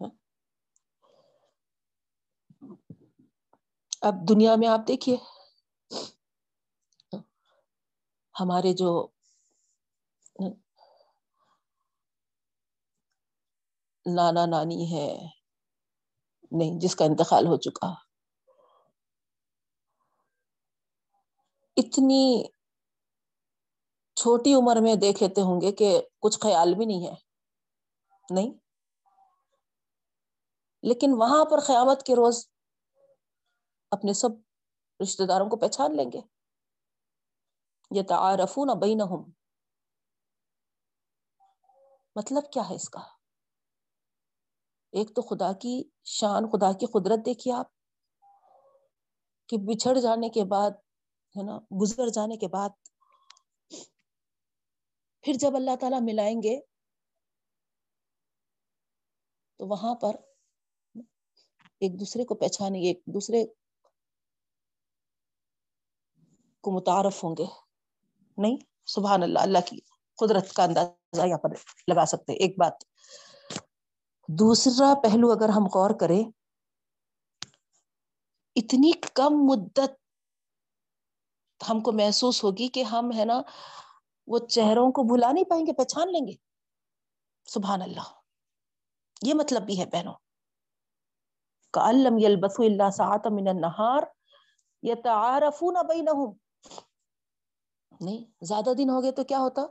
[0.00, 0.08] ہاں۔
[4.02, 5.16] اب دنیا میں آپ دیکھیے۔
[8.40, 9.08] ہمارے جو
[14.06, 15.39] نانا نانی ہے
[16.50, 17.94] نہیں، جس کا انتقال ہو چکا۔
[21.76, 22.44] اتنی
[24.14, 27.14] چھوٹی عمر میں دیکھ لیتے ہوں گے کہ کچھ خیال بھی نہیں ہے۔
[28.30, 28.50] نہیں۔
[30.82, 32.48] لیکن وہاں پر قیامت کے روز
[33.90, 34.28] اپنے سب
[35.02, 36.20] رشتہ داروں کو پہچان لیں گے۔
[37.90, 39.30] یہ تعارفون بینہم۔
[42.16, 43.19] مطلب کیا ہے اس کا؟
[44.92, 47.68] ایک تو خدا کی شان، خدا کی قدرت دیکھیے آپ،
[49.48, 50.70] کہ بچھڑ جانے کے بعد،
[51.36, 52.70] ہے نا، گزر جانے کے بعد
[55.24, 56.58] پھر جب اللہ تعالیٰ ملائیں گے،
[59.60, 60.16] تو وہاں پر
[61.80, 63.44] ایک دوسرے کو پہچانیں گے، ایک دوسرے
[66.64, 67.44] کو متعارف ہوں گے۔
[68.38, 69.78] نہیں، سبحان اللہ اللہ کی
[70.18, 71.50] قدرت کا اندازہ یہاں پر
[71.88, 72.84] لگا سکتے ایک بات
[74.38, 76.30] دوسرا پہلو اگر ہم غور کریں،
[78.54, 79.90] اتنی کم مدت
[81.70, 83.42] ہم کو محسوس ہوگی کہ ہم ہے نا
[84.26, 86.32] وہ چہروں کو بھلا نہیں پائیں گے، پہچان لیں گے۔
[87.44, 88.12] سبحان اللہ۔
[89.22, 90.14] یہ مطلب بھی ہے بہنوں۔
[91.72, 94.02] کالم یل بسو اللہ سات من النہار
[94.82, 96.32] یتعارفون بینہم۔
[98.00, 99.62] نہیں، زیادہ دن ہو گئے تو کیا ہوتا؟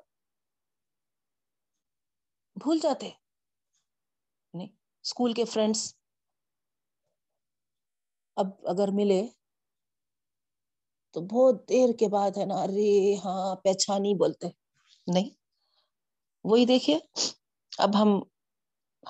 [2.56, 3.10] بھول جاتے۔
[5.10, 5.95] اسکول کے فرینڈس
[8.38, 9.22] اب اگر ملے
[11.12, 14.48] تو بہت دیر کے بعد ہے نا، ارے ہاں پہچانی بولتے۔
[15.08, 15.30] نہیں،
[16.43, 17.00] وہی دیکھیے،
[17.78, 18.19] اب ہم،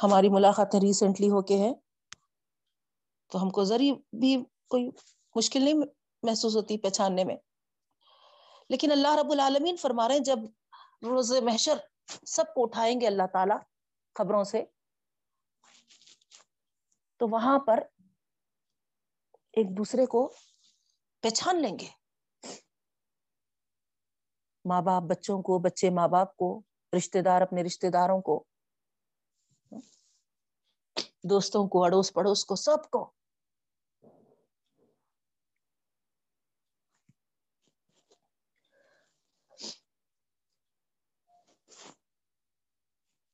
[0.03, 1.73] ہماری ملاقاتیں ریسنٹلی ہو کے ہے
[3.31, 4.35] تو ہم کو ذریع بھی
[4.67, 4.89] کوئی
[5.35, 5.73] مشکل نہیں
[6.23, 7.35] محسوس ہوتی پہچاننے میں۔
[8.69, 10.39] لیکن اللہ رب العالمین فرما رہے ہیں، جب
[11.01, 11.77] روز محشر
[12.25, 13.53] سب کو اٹھائیں گے اللہ تعالی
[14.15, 14.63] خبروں سے
[17.19, 17.79] تو وہاں پر
[19.51, 20.33] ایک دوسرے کو
[21.21, 21.87] پہچان لیں گے۔
[24.65, 26.61] ماں باپ بچوں کو، بچے ماں باپ کو
[26.97, 28.43] رشتے دار اپنے رشتے داروں کو،
[31.29, 33.11] دوستوں کو، اڑوس پڑوس کو، سب کو۔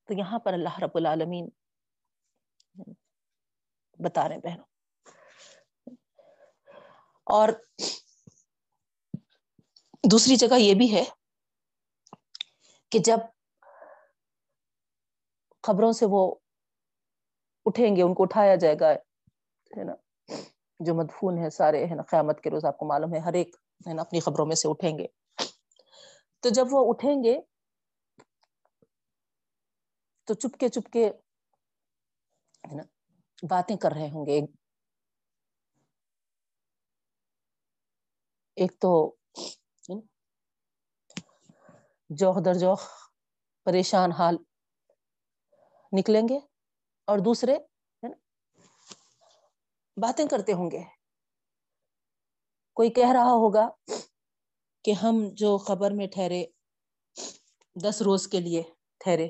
[0.04, 1.50] تو یہاں پر اللہ رب العالمین
[3.99, 4.65] بتا رہے بہنوں۔
[7.25, 7.49] اور
[10.12, 11.03] دوسری جگہ یہ بھی ہے
[12.91, 13.17] کہ جب
[15.63, 16.36] خبروں سے وہ
[17.65, 19.93] اٹھیں گے، ان کو اٹھایا جائے گا، ہے نا،
[20.79, 23.55] جو مدفون ہے سارے، ہے نا، قیامت کے روز آپ کو معلوم ہے، ہر ایک،
[23.88, 25.08] ہے نا، اپنی خبروں میں سے اٹھیں گے۔
[26.39, 27.41] تو جب وہ اٹھیں گے،
[30.23, 31.05] تو چپ کے چپ کے
[32.63, 32.84] ہے نا
[33.43, 34.39] باتیں کر رہے ہوں گے۔
[38.56, 39.15] ایک تو
[42.10, 42.76] جوہ در جوہ،
[43.63, 44.36] پریشان حال
[46.00, 46.39] نکلیں گے۔
[47.08, 47.58] اور دوسرے
[49.98, 50.84] باتیں کرتے ہوں گے۔
[52.74, 53.69] کوئی کہہ رہا ہوگا
[54.84, 56.45] کہ ہم جو خبر میں ٹھہرے،
[57.84, 58.63] دس روز کے لیے
[58.98, 59.28] ٹھہرے۔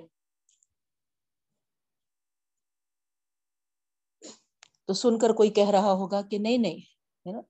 [4.85, 6.79] تو سن کر کوئی کہہ رہا ہوگا کہ نہیں نہیں،
[7.25, 7.41] ہے نا؟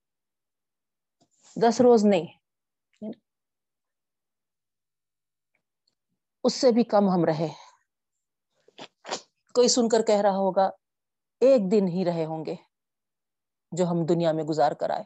[1.57, 2.25] دس روز نہیں
[6.43, 7.47] اس سے بھی کم ہم رہے۔
[9.55, 10.65] کوئی سن کر کہہ رہا ہوگا،
[11.41, 12.55] ایک دن ہی رہے ہوں گے
[13.71, 15.03] جو ہم دنیا میں گزار کر آئے۔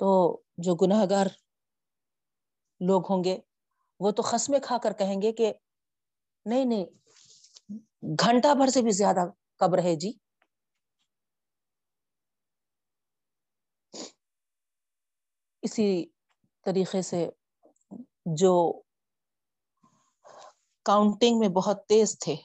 [0.00, 1.26] تو جو گناہ گار
[2.80, 3.38] لوگ ہوں گے،
[4.00, 5.52] وہ تو خسمے کھا کر کہیں گے کہ
[6.46, 6.84] نہیں نہیں
[8.04, 9.24] گھنٹہ بھر سے بھی زیادہ
[9.60, 10.12] کب رہے جی۔
[15.62, 15.86] اسی
[16.66, 17.26] طریقے سے
[18.36, 18.52] جو
[20.86, 22.36] کاؤنٹنگ میں بہت تیز تھے۔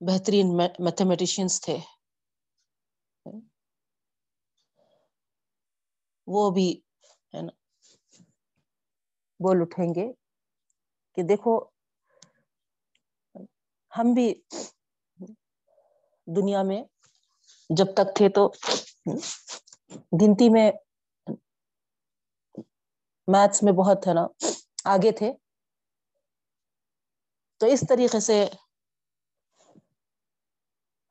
[0.00, 1.76] بہترین میتھمیٹیشینس تھے۔
[6.26, 6.80] وہ بھی
[7.34, 7.52] ہے نا۔
[9.40, 10.06] بول اٹھیں گے۔
[11.16, 11.58] کہ دیکھو،
[13.92, 14.34] ہم بھی
[16.26, 16.82] دنیا میں
[17.70, 18.48] جب تک تھے تو
[20.22, 20.70] گنتی میں
[23.28, 24.26] میتھس میں بہت ہے نا،
[24.84, 25.32] آگے تھے۔
[27.60, 28.44] تو اس طریقے سے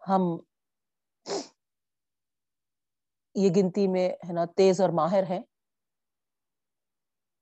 [0.02, 0.22] ہم
[3.36, 5.40] یہ گنتی میں ہے نا، تیز اور ماہر ہے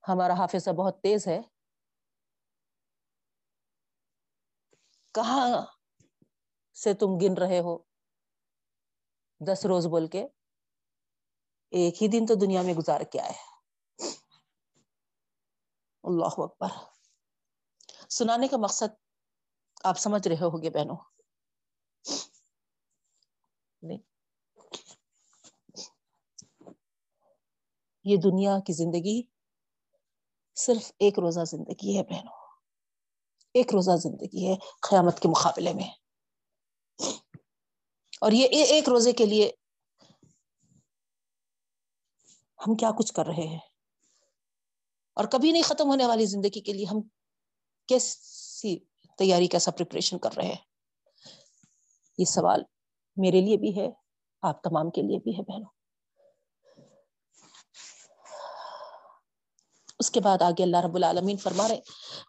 [0.03, 1.39] ہمارا حافظہ بہت تیز ہے۔
[5.11, 5.65] کہاں
[6.73, 7.77] سے تم گن رہے ہو؟
[9.39, 10.27] دس روز بول کے
[11.69, 13.33] ایک ہی دن تو دنیا میں گزار کے آئے۔
[16.03, 16.67] اللہ اکبر۔
[18.09, 18.95] سنانے کا مقصد
[19.83, 20.95] آپ سمجھ رہے ہو گے بہنوں
[28.03, 29.21] یہ دنیا کی زندگی
[30.55, 32.38] صرف ایک روزہ زندگی ہے بہنوں۔
[33.53, 34.55] ایک روزہ زندگی ہے
[34.89, 35.89] قیامت کے مقابلے میں۔
[38.21, 39.51] اور یہ ایک روزے کے لیے
[42.67, 43.59] ہم کیا کچھ کر رہے ہیں؟
[45.13, 47.01] اور کبھی نہیں ختم ہونے والی زندگی کے لیے ہم
[47.87, 48.79] کیسی
[49.17, 50.65] تیاری، کیسا پریپریشن کر رہے ہیں؟
[52.17, 52.63] یہ سوال
[53.17, 53.89] میرے لیے بھی ہے،
[54.41, 55.78] آپ تمام کے لیے بھی ہے بہنوں۔
[59.99, 61.79] اس کے بعد آگے اللہ رب العالمین فرما رہے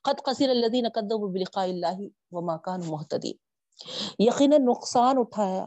[0.03, 2.01] قد قصیر الذین قدموا بلقاء اللہ
[2.31, 3.37] وما كانوا مهتدین
[4.19, 5.67] یقینا نقصان اٹھایا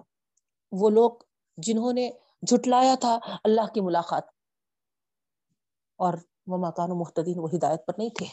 [0.72, 1.12] وہ لوگ
[1.58, 2.10] جنہوں نے
[2.47, 4.24] جھٹلایا تھا اللہ کی ملاقات۔
[5.95, 6.14] اور
[6.47, 8.26] وہ مکان و محتدین وہ ہدایت پر نہیں تھے۔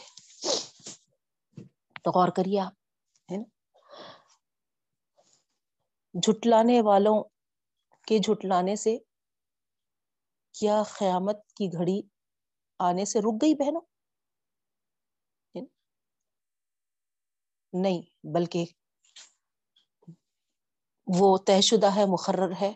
[2.03, 2.73] تو غور کریے آپ،
[3.31, 3.43] ہے نا؟
[6.13, 7.23] جھٹلانے والوں
[8.07, 8.97] کے جھٹلانے سے
[10.51, 12.01] کیا قیامت کی گھڑی
[12.81, 13.81] آنے سے رک گئی بہنوں؟
[17.73, 18.01] نہیں،
[18.33, 18.65] بلکہ
[21.07, 22.73] وہ طے شدہ ہے، مقرر ہے،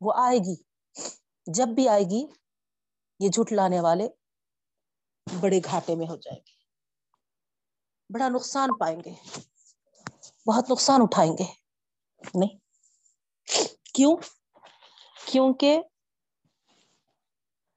[0.00, 0.62] وہ آئے گی۔
[1.46, 2.26] جب بھی آئے گی،
[3.20, 4.08] یہ جھٹ لانے والے
[5.40, 6.52] بڑے گھاٹے میں ہو جائیں گے۔
[8.14, 9.14] بڑا نقصان پائیں گے۔
[10.46, 11.44] بہت نقصان اٹھائیں گے۔
[12.34, 12.58] نہیں۔
[13.94, 14.16] کیوں؟
[15.26, 15.82] کیونکہ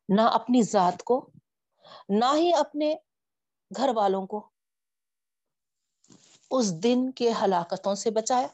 [0.09, 1.31] نہ اپنی ذات کو،
[2.09, 2.95] نہ ہی اپنے
[3.77, 4.49] گھر والوں کو
[6.51, 8.47] اس دن کے ہلاکتوں سے بچایا۔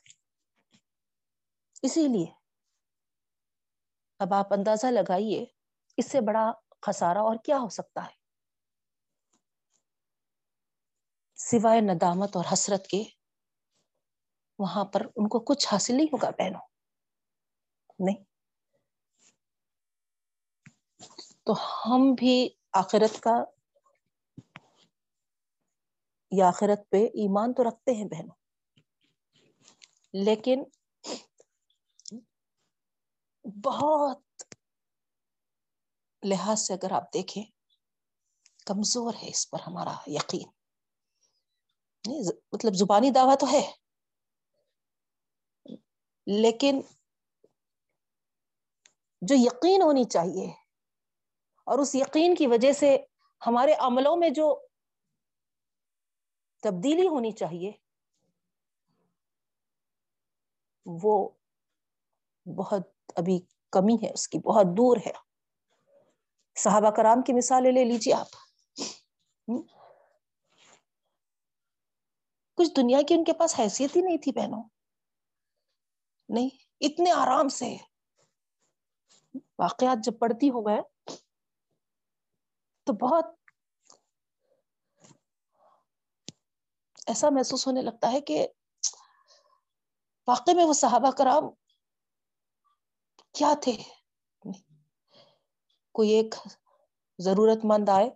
[1.82, 2.26] اسی لیے
[4.20, 5.46] اب آپ اندازہ لگائیے
[5.98, 6.52] اس سے بڑا
[6.82, 8.16] خسارا اور کیا ہو سکتا ہے۔
[11.36, 13.04] سوائے ندامت اور حسرت کے،
[14.60, 16.62] وہاں پر ان کو کچھ حاصل نہیں ہوگا بہنوں۔
[18.00, 18.33] نہیں۔
[21.46, 23.44] تو ہم بھی آخرت کا
[26.32, 28.36] یا آخرت پہ ایمان تو رکھتے ہیں بہنوں۔
[30.14, 30.64] لیکن
[33.64, 34.44] بہت
[36.24, 37.44] لحاظ سے اگر آپ دیکھیں،
[38.66, 40.50] کمزور ہے اس پر ہمارا یقین۔
[42.52, 43.72] مطلب زبانی دعویٰ تو ہے۔
[46.28, 46.82] لیکن
[49.22, 50.63] جو یقین ہونی چاہیے
[51.64, 52.98] اور اس یقین کی وجہ سے
[53.48, 54.68] ہمارے عملوں میں جو
[56.62, 57.72] تبدیلی ہونی چاہیے،
[60.86, 61.30] وہ
[62.56, 63.40] بہت ابھی
[63.72, 65.12] کمی ہے، اس کی بہت دور ہے۔
[66.56, 68.28] صحابہ کرام کی مثالیں لے لیجیے آپ۔
[72.58, 74.64] کچھ دنیا کی ان کے پاس حیثیت ہی نہیں تھی بہنوں۔
[76.30, 76.50] نہیں،
[76.82, 77.76] اتنے آرام سے۔
[79.60, 80.93] واقعات جب پڑھتی ہو گئے
[82.88, 83.26] تو بہت
[87.08, 88.48] ایسا محسوس ہونے لگتا ہے کہ
[90.28, 91.50] واقع میں وہ صحابہ کرام
[93.36, 93.72] کیا تھے؟
[95.96, 96.36] کوئی ایک
[97.20, 98.10] ضرورت مند آئے،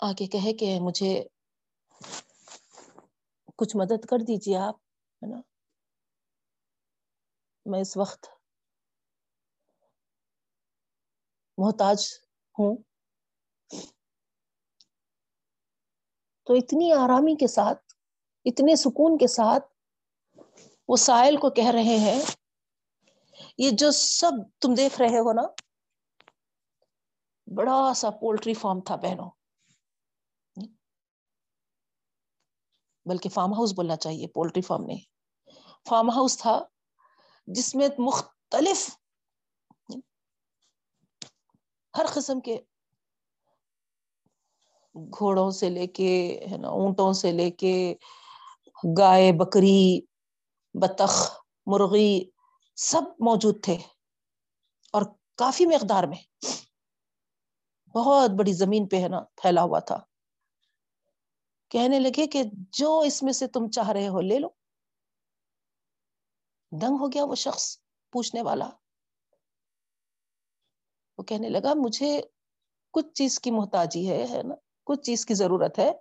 [0.00, 1.12] آگے کہے کہ مجھے
[3.56, 4.74] کچھ مدد کر دیجیے آپ،
[5.22, 5.40] ہے نا؟
[7.66, 8.26] میں اس وقت
[11.58, 12.06] محتاج
[12.58, 12.76] ہوں۔
[16.44, 17.94] تو اتنی آرامی کے ساتھ،
[18.44, 19.64] اتنے سکون کے ساتھ
[20.88, 22.22] وہ سائل کو کہہ رہے ہیں،
[23.58, 25.42] یہ جو سب تم دیکھ رہے ہو نا،
[27.56, 29.30] بڑا سا پولٹری فارم تھا بہنوں۔
[33.04, 35.00] بلکہ فارم ہاؤس بولنا چاہیے، پولٹری فارم نہیں۔
[35.88, 36.64] فارم ہاؤس تھا
[37.46, 38.90] جس میں مختلف
[41.96, 42.58] ہر قسم کے
[44.94, 47.94] گھوڑوں سے لے کے، ہے نا، اونٹوں سے لے کے
[48.98, 50.00] گائے، بکری،
[50.74, 52.24] بطخ، مرغی
[52.76, 53.76] سب موجود تھے
[54.94, 55.02] اور
[55.36, 56.22] کافی مقدار میں
[57.94, 59.98] بہت بڑی زمین پہ، ہے نا، پھیلا ہوا تھا۔
[61.70, 62.42] کہنے لگے کہ
[62.72, 64.48] جو اس میں سے تم چاہ رہے ہو لے لو۔
[66.72, 67.78] دنگ ہو گیا وہ شخص
[68.12, 68.70] پوچھنے والا۔
[71.18, 72.20] وہ کہنے لگا، مجھے
[72.92, 74.54] کچھ چیز کی محتاجی ہے نا؟
[74.84, 75.92] کچھ چیز کی ضرورت ہے،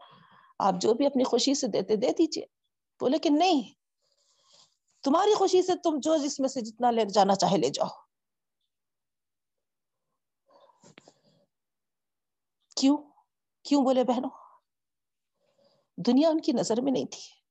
[0.59, 2.45] آپ جو بھی اپنی خوشی سے دیتے، دے دیجیے
[2.99, 3.73] بولے کہ نہیں،
[5.03, 7.87] تمہاری خوشی سے تم جو جس میں سے جتنا لے جانا چاہے لے جاؤ۔
[12.75, 12.97] کیوں؟
[13.63, 14.29] کیوں بولے بہنوں؟
[15.97, 17.45] دنیا ان کی نظر میں نہیں تھی۔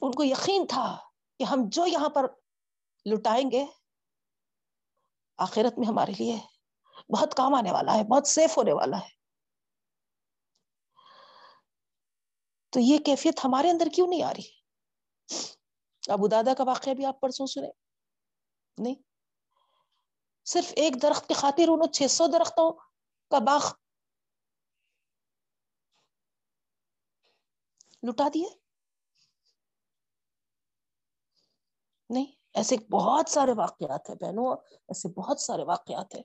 [0.00, 0.98] ان کو یقین تھا۔
[1.38, 2.26] کہ ہم جو یہاں پر
[3.06, 3.64] لٹائیں گے،
[5.38, 6.36] آخرت میں ہمارے لیے
[7.16, 9.16] بہت کام آنے والا ہے، بہت سیف ہونے والا ہے۔
[12.70, 14.56] تو یہ کیفیت ہمارے اندر کیوں نہیں آ رہی؟
[16.08, 17.68] ابو دادا کا واقعہ بھی آپ پرسوں سنے
[18.78, 18.94] نہیں۔
[20.44, 22.72] صرف ایک درخت کی خاطر انہوں چھ سو درختوں
[23.30, 23.72] کا باغ
[28.02, 28.65] لٹا دیے۔
[32.10, 34.56] نہیں، ایسے بہت سارے واقعات ہیں بہنوں،
[34.88, 36.22] ایسے بہت سارے واقعات ہیں۔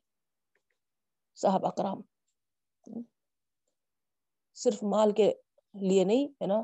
[1.36, 2.02] صاحب اکرام
[4.54, 5.34] صرف مال کے
[5.74, 6.62] لیے نہیں، ہے نا؟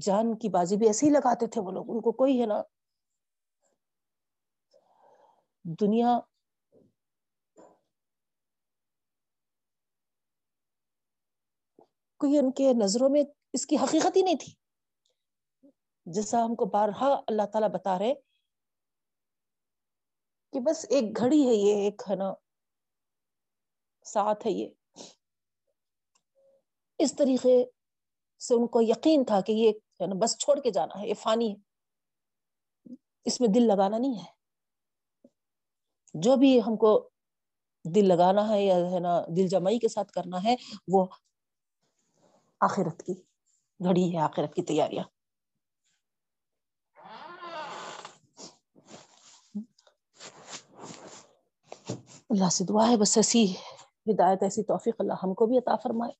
[0.00, 2.62] جان کی بازی بھی ایسے ہی لگاتے تھے وہ لوگ، ان کو کوئی ہے نا؟
[5.80, 6.20] دنیا
[12.20, 13.22] کوئی ان کے نظروں میں
[13.52, 14.67] اس کی حقیقت ہی نہیں تھی۔
[16.14, 18.14] جیسا ہم کو بارہا اللہ تعالیٰ بتا رہے
[20.52, 22.34] کہ بس ایک گھڑی ہے یہ، ایک ہے نا،
[24.04, 24.68] ساتھ ہے یہ۔
[26.98, 27.64] اس طریقے
[28.38, 31.14] سے ان کو یقین تھا کہ یہ ہے نا، بس چھوڑ کے جانا ہے، یہ
[31.14, 31.56] فانی ہے۔
[33.24, 34.32] اس میں دل لگانا نہیں ہے۔
[36.14, 37.10] جو بھی ہم کو
[37.94, 40.56] دل لگانا ہے یا ہے نا، دل جمعی کے ساتھ کرنا ہے،
[40.92, 41.06] وہ
[42.60, 43.12] آخرت کی
[43.84, 45.17] گھڑی ہے، آخرت کی تیاریاں۔
[52.30, 53.52] اللہ سے دعا ہے، بس ایسی
[54.10, 56.12] ہدایت، ایسی توفیق اللہ ہم کو بھی عطا فرمائے۔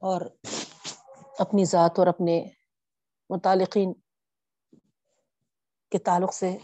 [0.00, 0.20] اور
[1.38, 2.44] اپنی ذات اور اپنے
[3.30, 3.92] متعلقین
[5.90, 6.56] کے تعلق سے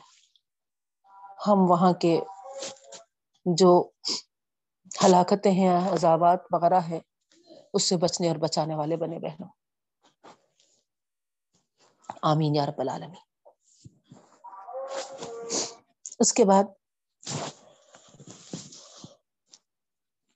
[1.46, 2.20] ہم وہاں کے
[3.44, 3.90] جو
[5.04, 7.00] ہلاکتیں ہیں، عذابات وغیرہ ہے
[7.74, 9.48] اس سے بچنے اور بچانے والے بنے بہنوں۔
[12.22, 13.27] آمین یا رب العالمین۔
[16.18, 16.64] اس کے بعد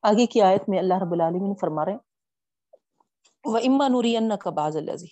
[0.02, 1.96] آگے کی آیت میں اللہ رب العالمین فرما رہے
[3.44, 5.06] وہ اما نوری کا باز الزی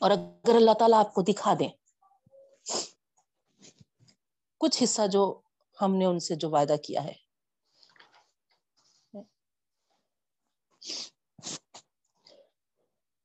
[0.00, 1.68] اور اگر اللہ تعالیٰ آپ کو دکھا دیں،
[4.58, 5.40] کچھ حصہ جو
[5.82, 7.12] ہم نے ان سے جو وعدہ کیا ہے۔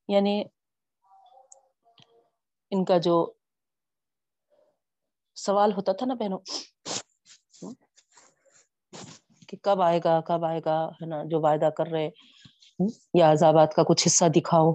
[0.07, 0.43] یعنی
[2.71, 3.33] ان کا جو
[5.45, 6.39] سوال ہوتا تھا نا بہنوں،
[9.47, 12.09] کہ کب آئے گا، کب آئے گا، ہے نا، جو وعدہ کر رہے
[13.19, 14.71] یا عذابات کا کچھ حصہ دکھاؤ۔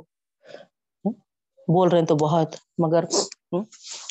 [1.69, 3.05] بول رہے ہیں تو بہت، مگر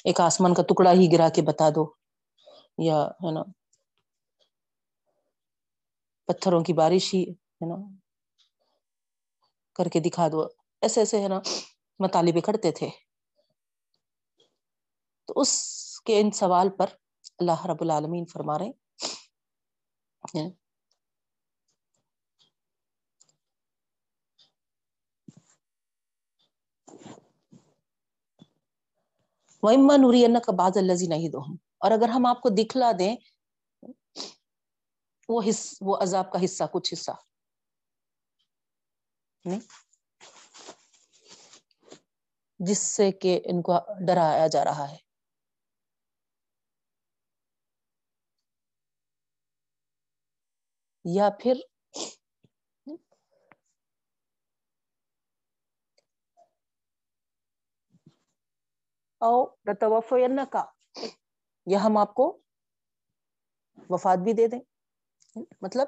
[0.06, 1.84] ایک آسمان کا ٹکڑا ہی گرا کے بتا دو۔
[2.78, 3.43] یا، ہے نا،
[6.28, 7.76] پتھروں کی بارش ہی، ہے نا،
[9.76, 10.41] کر کے دکھا دو۔
[10.84, 11.39] ایسے ایسے، ہے نا،
[11.99, 12.89] مطالبے کرتے تھے۔
[15.28, 15.51] تو اس
[16.06, 16.86] کے ان سوال پر
[17.39, 18.72] اللہ رب العالمین فرما رہے
[29.64, 33.16] وَإِمَّا نُرِيَنَّكَ بَعْضَ الَّذِي نَعِدُهُمْ اور اگر ہم آپ کو دکھلا دیں،
[35.30, 37.12] وہ حص، وہ عذاب کا حصہ، کچھ حصہ۔
[42.60, 43.74] جس سے کہ ان کو
[44.08, 45.12] ڈرایا جا رہا ہے۔
[51.06, 51.62] یا پھر
[59.22, 59.45] او
[60.51, 60.64] کا
[61.68, 62.26] یا ہم آپ کو
[63.89, 64.60] وفات بھی دے دیں
[65.62, 65.88] مطلب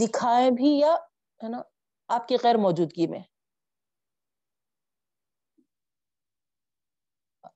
[0.00, 0.92] دکھائیں بھی یا
[1.40, 1.62] ہے نا
[2.10, 3.20] آپ کی غیر موجودگی میں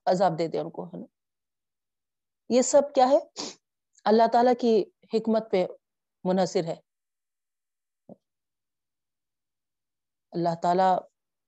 [0.07, 1.07] عذاب دے دیں ان کو ہے نا
[2.51, 3.19] یہ سب کیا ہے
[4.07, 4.83] اللہ تعالی کی
[5.15, 5.67] حکمت پہ
[6.27, 6.77] منحصر ہے۔
[10.33, 10.89] اللہ تعالی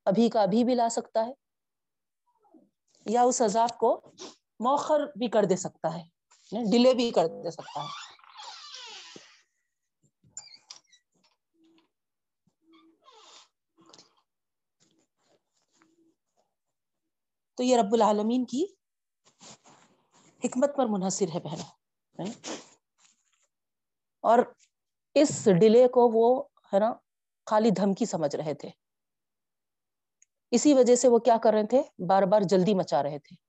[0.05, 1.33] ابھی کا ابھی بھی لا سکتا ہے
[3.07, 4.01] یا اس عذاب کو
[4.61, 6.03] موخر بھی کر دے سکتا ہے
[6.53, 8.07] یعنی ڈیلے بھی کر دے سکتا ہے۔
[17.59, 18.65] تو یہ رب العالمین کی
[20.45, 21.71] حکمت پر منحصر ہے بہنوں
[22.19, 22.57] یعنی۔
[24.25, 24.39] اور
[25.21, 26.45] اس ڈیلے کو وہ
[26.75, 26.93] ہے نا
[27.51, 28.71] خالی دھمکی سمجھ رہے تھے۔
[30.51, 33.49] اسی وجہ سے وہ کیا کر رہے تھے؟ بار بار جلدی مچا رہے تھے۔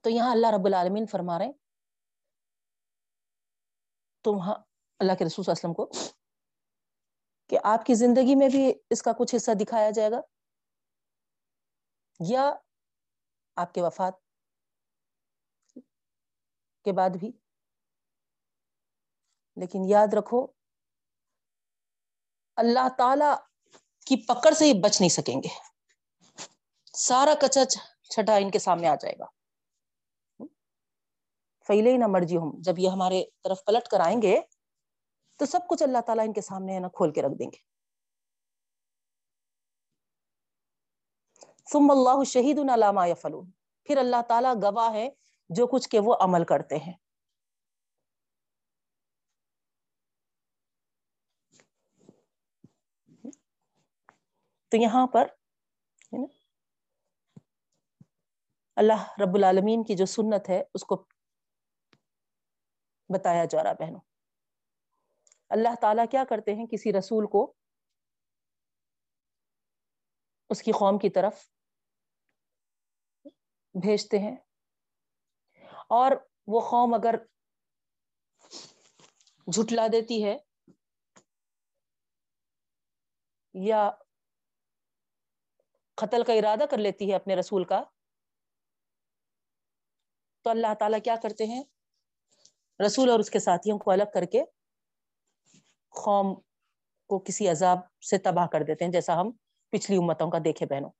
[0.00, 1.52] تو یہاں اللہ رب العالمین فرما رہے
[4.24, 4.30] تم
[4.98, 6.14] اللہ کے رسول صلی اللہ علیہ وسلم کو
[7.46, 10.20] کہ آپ کی زندگی میں بھی اس کا کچھ حصہ دکھایا جائے گا؟
[12.20, 12.54] یا
[13.56, 14.14] آپ کے وفات
[16.84, 17.39] کے بعد بھی؟
[19.60, 20.46] لیکن یاد رکھو،
[22.56, 23.30] اللہ تعالی
[24.06, 25.48] کی پکڑ سے یہ بچ نہیں سکیں گے۔
[26.94, 27.64] سارا کچا
[28.10, 29.24] چھٹا ان کے سامنے آ جائے گا۔
[31.66, 34.40] فیلے ہی نہ مرجی ہوں جب یہ ہمارے طرف پلٹ کر آئیں گے،
[35.38, 37.70] تو سب کچھ اللہ تعالیٰ ان کے سامنے نا، کھول کے رکھ دیں گے۔
[41.72, 43.50] ثم اللہ شہید علامہ فلون
[43.84, 45.10] پھر اللہ تعالیٰ گواہ ہے
[45.48, 46.92] جو کچھ کہ وہ عمل کرتے ہیں۔
[54.70, 55.26] تو یہاں پر
[58.76, 61.06] اللہ رب العالمین کی جو سنت ہے، اس کو
[63.08, 64.00] بتایا جا رہا بہنوں۔
[65.48, 67.54] اللہ تعالیٰ کیا کرتے ہیں؟ کسی رسول کو
[70.50, 71.50] اس کی قوم کی طرف
[73.74, 74.36] بھیجتے ہیں۔
[75.88, 76.12] اور
[76.46, 77.14] وہ قوم اگر
[79.46, 80.36] جھٹلا دیتی ہے
[83.54, 83.90] یا
[86.00, 87.82] قتل کا ارادہ کر لیتی ہے اپنے رسول کا۔
[90.42, 91.62] تو اللہ تعالیٰ کیا کرتے ہیں؟
[92.86, 94.44] رسول اور اس کے ساتھیوں کو الگ کر کے
[95.88, 96.34] قوم
[97.08, 97.78] کو کسی عذاب
[98.10, 99.30] سے تباہ کر دیتے ہیں، جیسا ہم
[99.70, 100.90] پچھلی امتوں کا دیکھے بہنوں۔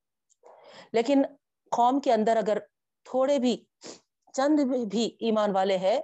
[0.92, 1.22] لیکن
[1.70, 2.58] قوم کے اندر اگر
[3.04, 3.64] تھوڑے بھی،
[4.32, 6.00] چند بھی ایمان والے ہیں،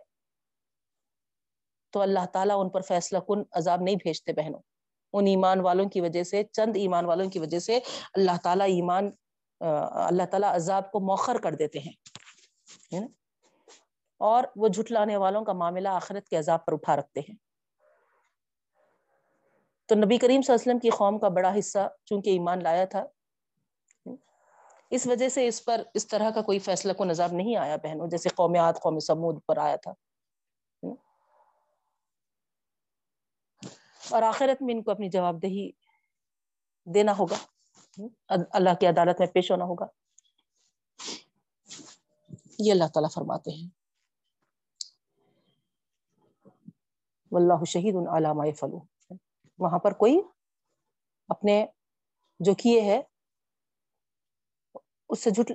[1.90, 4.61] تو اللہ تعالیٰ ان پر فیصلہ کن عذاب نہیں بھیجتے بہنوں۔
[5.19, 7.79] ان ایمان والوں کی وجہ سے، چند ایمان والوں کی وجہ سے
[8.14, 9.11] اللہ تعالیٰ ایمان
[9.61, 13.07] اللہ تعالیٰ عذاب کو موخر کر دیتے ہیں
[14.21, 17.35] اور وہ جھٹلانے والوں کا معاملہ آخرت کے عذاب پر اٹھا رکھتے ہیں۔
[19.89, 22.85] تو نبی کریم صلی اللہ علیہ وسلم کی قوم کا بڑا حصہ چونکہ ایمان لایا
[22.85, 23.05] تھا۔
[24.91, 28.09] اس وجہ سے اس پر اس طرح کا کوئی فیصلہ کو نظر نہیں آیا بہنوں،
[28.09, 29.93] جیسے قومیات قوم سمود پر آیا تھا۔
[34.11, 35.71] اور آخرت میں ان کو اپنی جواب دہی
[36.85, 37.37] دینا ہوگا۔
[38.51, 39.87] اللہ کی عدالت میں پیش ہونا ہوگا۔
[42.59, 43.69] یہ اللہ تعالیٰ فرماتے ہیں۔
[47.33, 48.79] واللہ شہید علامہ فلو
[49.59, 50.21] وہاں پر کوئی
[51.29, 51.67] اپنے
[52.41, 53.03] جو کیے ہے
[55.09, 55.53] اس سے جھٹ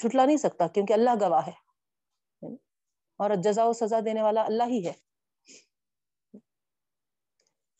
[0.00, 1.52] جھٹلا نہیں سکتا کیونکہ اللہ گواہ ہے۔
[3.20, 4.92] اور جزا و سزا دینے والا اللہ ہی ہے۔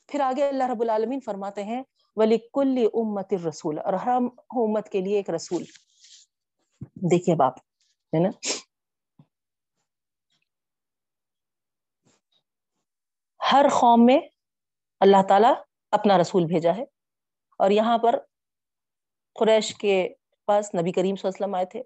[0.06, 1.82] پھر آگے اللہ رب العالمین فرماتے ہیں
[2.16, 4.10] ولی کل امت رسول اور ہر
[4.50, 5.64] امت کے لیے ایک رسول۔
[6.80, 7.58] دیکھیے باپ
[8.16, 8.28] ہے نا؟
[13.52, 14.18] ہر قوم میں
[15.00, 15.46] اللہ تعالی
[15.90, 16.82] اپنا رسول بھیجا ہے۔
[17.58, 18.18] اور یہاں پر
[19.34, 20.08] قریش کے
[20.44, 21.82] پاس نبی کریم صلی اللہ علیہ وسلم آئے تھے۔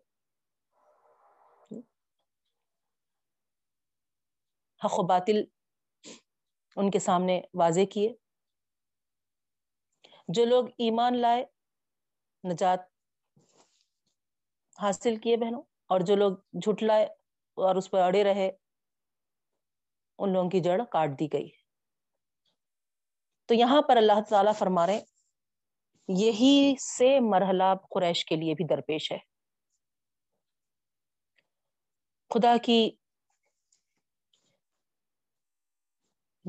[4.85, 5.45] حق و باطل
[6.79, 8.15] ان کے سامنے واضح کیے۔
[10.29, 11.45] جو لوگ ایمان لائے،
[12.53, 12.81] نجات
[14.83, 17.05] حاصل کیے بہنوں، اور جو لوگ جھٹ لائے
[17.55, 18.51] اور اس پر اڑے رہے،
[20.19, 21.49] ان لوگوں کی جڑ کاٹ دی گئی۔
[23.47, 25.01] تو یہاں پر اللہ تعالیٰ فرما رہے
[26.09, 29.19] یہی سے مرحلہ قریش کے لیے بھی درپیش ہے۔
[32.35, 32.91] خدا کی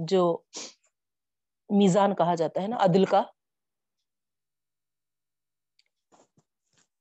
[0.07, 0.41] جو
[1.69, 3.23] میزان کہا جاتا ہے نا، عدل کا،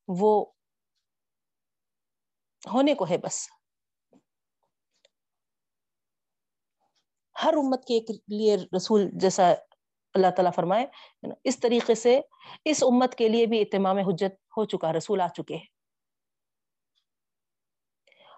[0.09, 0.47] وہ
[2.73, 3.49] ہونے کو ہے بس۔
[7.45, 9.51] ہر امت کے ایک لیے رسول جیسا
[10.15, 10.87] اللہ تعالیٰ فرمائے،
[11.45, 12.21] اس طریقے سے
[12.65, 15.67] اس امت کے لیے بھی اتمام حجت ہو چکا، رسول آ چکے ہیں۔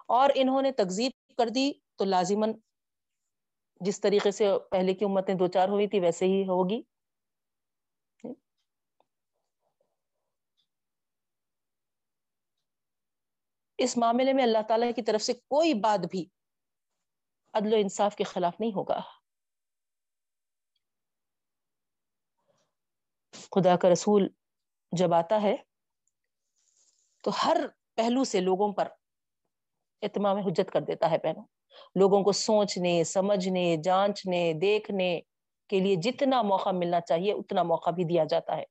[0.08, 2.52] اور انہوں نے تکزیب کر دی تو لازمن
[3.80, 6.82] جس طریقے سے پہلے کی امتیں دو چار ہوئی تھی، ویسے ہی ہوگی۔
[13.78, 16.24] اس معاملے میں اللہ تعالی کی طرف سے کوئی بات بھی
[17.54, 19.00] عدل و انصاف کے خلاف نہیں ہوگا۔
[23.52, 24.28] خدا کا رسول
[24.92, 25.56] جب آتا ہے
[27.24, 27.56] تو ہر
[27.94, 28.88] پہلو سے لوگوں پر
[30.02, 31.44] اتمام حجت کر دیتا ہے پہنوں
[31.94, 35.20] لوگوں کو سوچنے، سمجھنے، جانچنے، دیکھنے
[35.68, 38.64] کے لیے جتنا موقع ملنا چاہیے، اتنا موقع بھی دیا جاتا ہے۔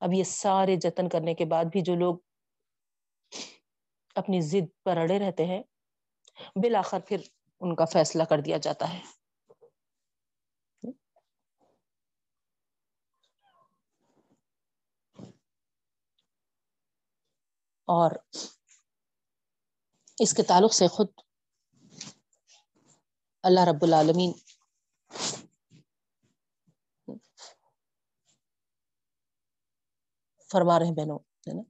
[0.00, 2.16] اب یہ سارے جتن کرنے کے بعد بھی جو لوگ
[4.16, 5.62] اپنی ضد پر اڑے رہتے ہیں،
[6.56, 7.20] بالآخر پھر
[7.60, 9.00] ان کا فیصلہ کر دیا جاتا ہے۔
[17.88, 18.10] اور
[20.20, 21.06] اس کے تعلق سے خود
[23.42, 24.32] اللہ رب العالمین
[30.52, 31.62] فرما رہے ہیں بہنوں، ہے نا؟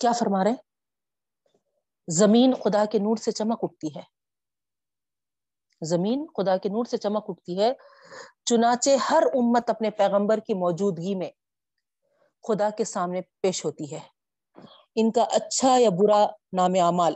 [0.00, 0.54] کیا فرما رہے
[2.08, 4.02] زمین خدا کے نور سے چمک اٹھتی ہے۔
[5.82, 7.72] زمین خدا کے نور سے چمک اٹھتی ہے۔
[8.44, 11.30] چنانچہ ہر امت اپنے پیغمبر کی موجودگی میں
[12.48, 14.00] خدا کے سامنے پیش ہوتی ہے۔
[14.94, 17.14] ان کا اچھا یا برا نام اعمال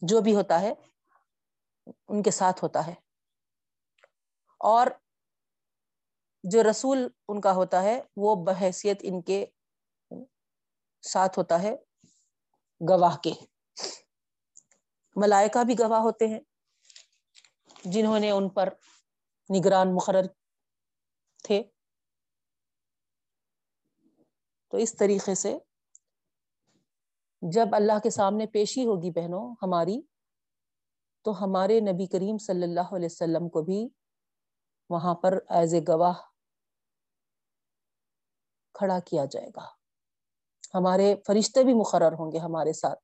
[0.00, 0.72] جو بھی ہوتا ہے،
[2.08, 2.94] ان کے ساتھ ہوتا ہے۔
[4.58, 4.86] اور
[6.42, 9.46] جو رسول ان کا ہوتا ہے، وہ بحیثیت ان کے
[11.02, 11.76] ساتھ ہوتا ہے
[12.90, 13.32] گواہ کے۔
[15.16, 16.40] ملائکہ بھی گواہ ہوتے ہیں،
[17.84, 18.68] جنہوں نے ان پر
[19.58, 20.26] نگران مقرر
[21.44, 21.62] تھے۔
[24.72, 25.58] تو اس طریقے سے
[27.42, 30.00] جب اللہ کے سامنے پیشی ہوگی بہنوں ہماری،
[31.24, 33.88] تو ہمارے نبی کریم صلی اللہ علیہ وسلم کو بھی
[34.90, 36.20] وہاں پر ایز اے گواہ
[38.74, 39.66] کھڑا کیا جائے گا۔
[40.74, 43.00] ہمارے فرشتے بھی مقرر ہوں گے ہمارے ساتھ،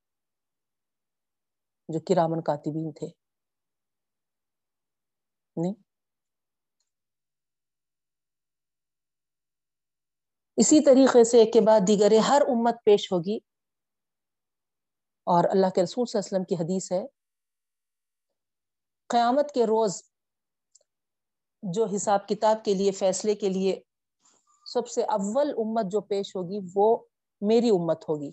[1.89, 3.09] جو کرامن کاتبین تھے۔
[5.57, 5.86] نہیں؟
[10.57, 13.39] اسی طریقے سے ایک کے بعد دیگر ہر امت پیش ہوگی۔
[15.27, 17.07] اور اللہ کے رسول صلی اللہ علیہ وسلم کی حدیث ہے،
[19.09, 20.03] قیامت کے روز
[21.63, 23.81] جو حساب کتاب کے لیے، فیصلے کے لیے
[24.67, 26.99] سب سے اول امت جو پیش ہوگی، وہ
[27.41, 28.31] میری امت ہوگی،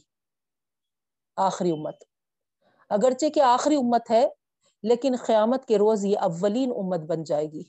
[1.35, 2.03] آخری امت۔
[2.89, 4.27] اگرچہ کہ آخری امت ہے،
[4.83, 7.63] لیکن قیامت کے روز یہ اولین امت بن جائے گی،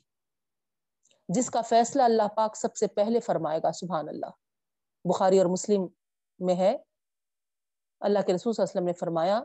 [1.28, 4.43] جس کا فیصلہ اللہ پاک سب سے پہلے فرمائے گا، سبحان اللہ۔
[5.04, 5.86] بخاری اور مسلم
[6.38, 6.76] میں ہے۔
[8.00, 9.42] اللہ کے رسول صلی اللہ علیہ وسلم نے فرمایا،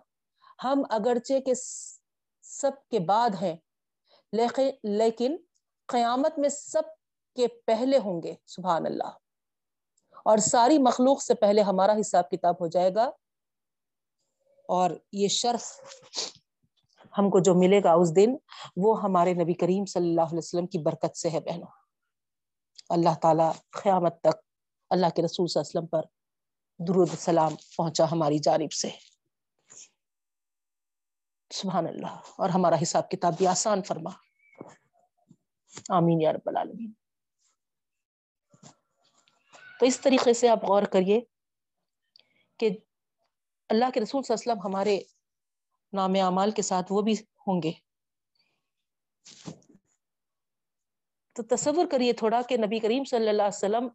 [0.63, 1.53] ہم اگرچہ کے
[2.41, 3.55] سب کے بعد ہیں
[4.83, 5.37] لیکن
[5.85, 6.81] قیامت میں سب
[7.35, 9.17] کے پہلے ہوں گے، سبحان اللہ۔
[10.23, 13.11] اور ساری مخلوق سے پہلے ہمارا حساب کتاب ہو جائے گا۔
[14.67, 15.81] اور یہ شرف
[17.17, 18.35] ہم کو جو ملے گا اس دن،
[18.77, 21.67] وہ ہمارے نبی کریم صلی اللہ علیہ وسلم کی برکت سے ہے، بہنوں۔
[22.89, 24.48] اللہ تعالی قیامت تک
[24.89, 26.03] اللہ کے رسول صلی اللہ علیہ وسلم پر
[26.79, 28.89] درود سلام پہنچا ہماری جانب سے۔
[31.49, 34.09] سبحان اللہ، اور ہمارا حساب کتاب بھی آسان فرما۔
[35.89, 36.91] آمین یا رب العالمین۔
[39.79, 41.19] تو اس طریقے سے آپ غور کریے
[42.57, 42.69] کہ
[43.69, 44.99] اللہ کے رسول صلی اللہ علیہ وسلم ہمارے
[45.93, 47.13] نام اعمال کے ساتھ وہ بھی
[47.47, 47.71] ہوں گے۔
[51.35, 53.87] تو تصور کریے تھوڑا کہ نبی کریم صلی اللہ علیہ وسلم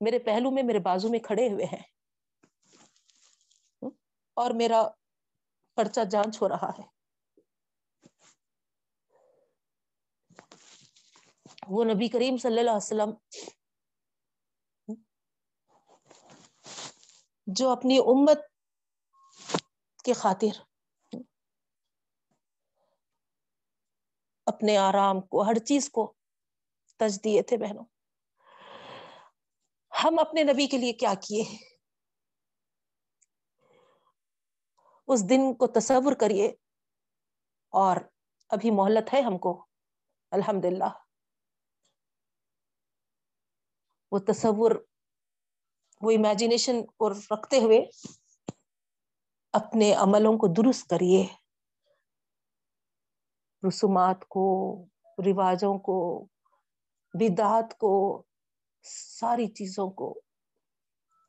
[0.00, 1.82] میرے پہلو میں میرے بازو میں کھڑے ہوئے ہیں۔
[4.34, 4.88] اور میرا
[5.74, 6.82] پرچہ جانچ ہو رہا ہے۔
[11.68, 13.10] وہ نبی کریم صلی اللہ علیہ وسلم
[17.46, 18.38] جو اپنی امت
[20.04, 20.62] کے خاطر
[24.46, 26.14] اپنے آرام کو، ہر چیز کو
[26.96, 27.84] تج دیے تھے بہنوں۔
[30.04, 31.44] ہم اپنے نبی کے لیے کیا کیے
[35.08, 36.46] اس دن کو تصور کریے
[37.68, 37.96] اور
[38.48, 39.66] ابھی مہلت ہے ہم کو
[40.30, 40.88] الحمد للہ
[44.12, 44.70] وہ تصور،
[46.00, 47.80] وہ امیجنیشن کو رکھتے ہوئے
[49.52, 51.26] اپنے عملوں کو درست کریے۔
[53.68, 54.46] رسومات کو،
[55.18, 56.26] رواجوں کو،
[57.14, 58.22] بدعات کو
[58.86, 60.20] ساری چیزوں کو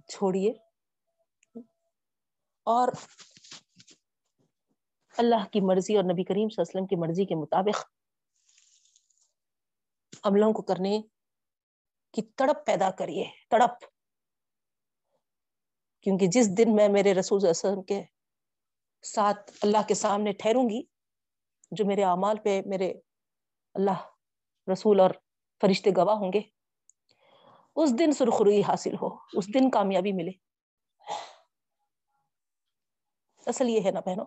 [0.08, 0.52] چھوڑیے
[2.68, 2.88] اور
[5.18, 7.86] اللہ کی مرضی اور نبی کریم صلی اللہ علیہ وسلم کی مرضی کے مطابق
[10.24, 11.02] عملوں کو کرنے
[12.14, 13.86] کی تڑپ پیدا کریے، تڑپ۔
[16.06, 18.02] کیونکہ جس دن میں میرے رسول صلی اللہ علیہ وسلم کے
[19.04, 20.82] ساتھ اللہ کے سامنے ٹھہروں گی،
[21.72, 22.94] جو میرے اعمال پہ میرے
[23.76, 24.06] اللہ
[24.68, 25.12] رسول اور
[25.62, 26.42] فرشتے گواہ ہوں گے
[27.78, 30.32] اس دن سرخروئی حاصل ہو، اس دن کامیابی ملے۔
[33.46, 34.26] اصل یہ ہے نا بہنوں،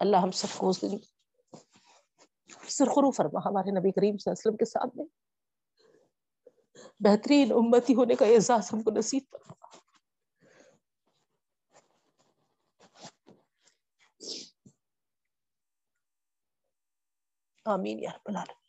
[0.00, 0.98] اللہ ہم سب کو اس دن
[2.68, 5.04] سرخرو فرما۔ ہمارے نبی کریم صلی اللہ علیہ وسلم کے سامنے
[7.00, 9.66] بہترین امتی ہونے کا اعزاز ہم کو نصیب فرما۔
[17.64, 18.59] آمین یا رب العالمین۔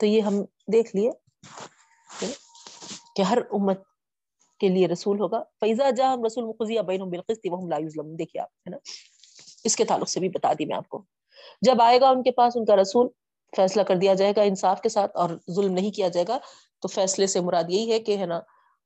[0.00, 0.42] تو یہ ہم
[0.72, 1.10] دیکھ لیے
[3.16, 3.82] کہ ہر امت
[4.60, 8.42] کے لیے رسول ہوگا۔ فیضا جا ہم رسول مقضیہ بین بالقسط وہم لا یظلم دیکھیے
[8.42, 8.76] آپ، ہے نا؟
[9.64, 11.02] اس کے تعلق سے بھی بتا دی میں آپ کو۔
[11.62, 13.08] جب آئے گا ان کے پاس ان کا رسول،
[13.56, 16.38] فیصلہ کر دیا جائے گا انصاف کے ساتھ اور ظلم نہیں کیا جائے گا،
[16.82, 18.38] تو فیصلے سے مراد یہی ہے کہ، ہے نا،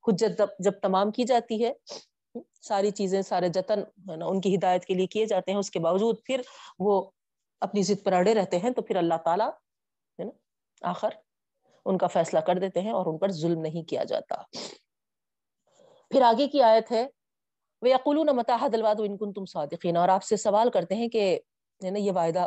[0.05, 1.73] حجت جب تمام کی جاتی ہے،
[2.63, 5.71] ساری چیزیں، سارے جتن، ہے نا، ان کی ہدایت کے لیے کیے جاتے ہیں۔ اس
[5.71, 6.41] کے باوجود پھر
[6.79, 7.11] وہ
[7.61, 9.51] اپنی ضد پر اڑے رہتے ہیں، تو پھر اللہ تعالیٰ
[10.85, 11.09] آخر،
[11.85, 14.43] ان کا فیصلہ کر دیتے ہیں اور ان پر ظلم نہیں کیا جاتا۔
[16.11, 17.07] پھر آگے کی آیت ہے
[17.83, 21.41] وہ یقول متحد الواد انکن تم صادقین اور آپ سے سوال کرتے ہیں کہ
[21.81, 22.47] یعنی یہ وعدہ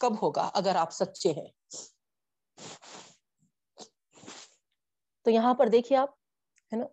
[0.00, 1.48] کب ہوگا اگر آپ سچے ہیں؟
[5.22, 6.08] تو یہاں پر دیکھیے آپ،
[6.72, 6.86] ہے نا؟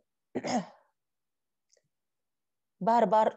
[2.81, 3.27] بار بار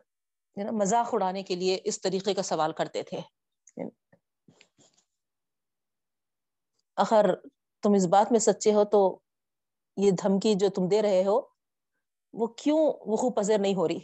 [0.72, 3.20] مذاق اڑانے کے لیے اس طریقے کا سوال کرتے تھے۔
[7.02, 7.34] اگر
[7.82, 9.20] تم اس بات میں سچے ہو تو
[9.96, 11.40] یہ دھمکی جو تم دے رہے ہو،
[12.32, 14.00] وہ کیوں وقوع پذیر نہیں ہو رہی؟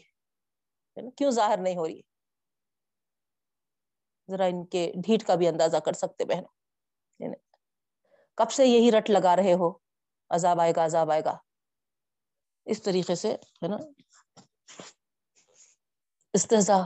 [1.16, 2.00] کیوں ظاہر نہیں ہو رہی؟
[4.30, 6.44] ذرا ان کے ڈھیٹ کا بھی اندازہ کر سکتے بہن
[8.34, 9.78] کب سے یہی رٹ لگا رہے ہو؟
[10.30, 11.36] عذاب آئے گا، عذاب آئے گا۔
[12.64, 13.76] اس طریقے سے، ہے نا؟
[16.34, 16.78] استضا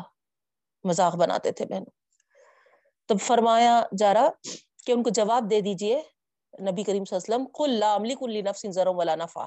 [0.84, 1.84] مذاق بناتے تھے بہن
[3.08, 4.28] تب فرمایا جا رہا
[4.86, 6.02] کہ ان کو جواب دے دیجیے
[6.60, 9.44] نبی کریم صلی اللہ علیہ وسلم، قل لا املک لنفس ضرر ولا نفع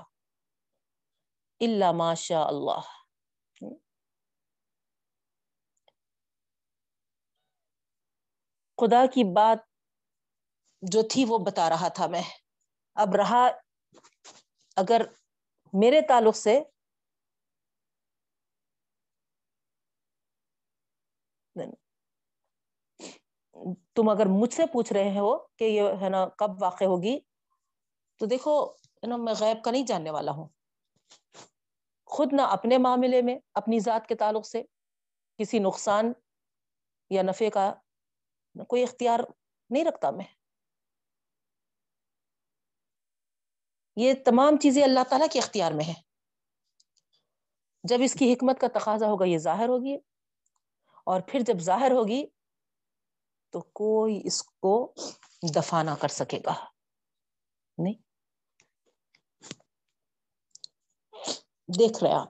[1.59, 2.79] الا ما شاء اللہ۔
[8.77, 9.57] خدا کی بات
[10.81, 12.21] جو تھی وہ بتا رہا تھا میں۔
[12.95, 13.47] اب رہا
[14.75, 15.01] اگر
[15.73, 16.63] میرے تعلق سے
[23.96, 27.20] تم اگر مجھ سے پوچھ رہے ہو کہ یہ ہے نا کب واقع ہوگی،
[28.18, 28.74] تو دیکھو
[29.08, 30.48] نا، میں غیب کا نہیں جاننے والا ہوں۔
[32.06, 34.64] خود نہ اپنے معاملے میں، اپنی ذات کے تعلق سے
[35.38, 36.14] کسی نقصان
[37.10, 37.74] یا نفے کا
[38.68, 39.20] کوئی اختیار
[39.70, 40.26] نہیں رکھتا میں۔
[43.96, 45.93] یہ تمام چیزیں اللہ تعالیٰ کے اختیار میں ہے
[47.84, 49.96] جب اس کی حکمت کا تقاضا ہوگا، یہ ظاہر ہوگی
[51.04, 52.26] اور پھر جب ظاہر ہوگی
[53.56, 54.93] تو کوئی اس کو
[55.56, 56.53] دفاع نہ کر سکے گا۔
[57.78, 57.93] نہیں۔
[61.68, 62.30] دیکھ رہے آپ۔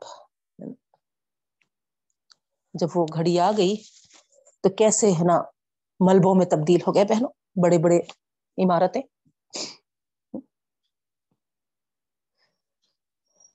[2.73, 3.75] جب وہ گھڑی آ گئی
[4.63, 5.37] تو کیسے ہے نا
[5.99, 7.29] ملبوں میں تبدیل ہو گئے بہنوں،
[7.63, 7.99] بڑے بڑے
[8.57, 9.01] عمارتیں۔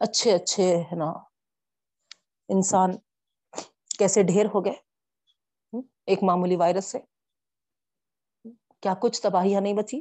[0.01, 1.11] اچھے اچھے ہے نا
[2.49, 2.91] انسان
[3.99, 4.75] کیسے ڈھیر ہو گئے۔
[6.07, 6.99] ایک معمولی وائرس سے۔
[8.81, 10.01] کیا کچھ تباہیاں نہیں بچی؟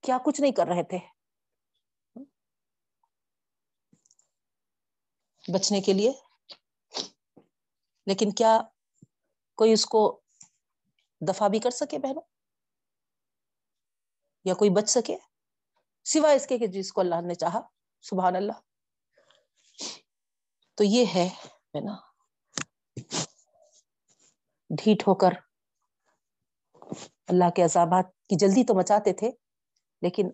[0.00, 0.98] کیا کچھ نہیں کر رہے تھے؟
[5.54, 6.12] بچنے کے لیے۔
[8.06, 8.60] لیکن کیا
[9.56, 10.20] کوئی اس کو
[11.28, 12.22] دفاع بھی کر سکے بہنوں؟
[14.44, 15.16] یا کوئی بچ سکے؟
[16.04, 17.60] سوائے اس کے کہ جس کو اللہ نے چاہا،
[18.02, 18.60] سبحان اللہ۔
[20.74, 21.28] تو یہ ہے
[21.80, 22.05] نا
[24.70, 25.32] ڈھیٹ ہو کر
[27.28, 29.30] اللہ کے عذابات کی جلدی تو مچاتے تھے،
[30.02, 30.28] لیکن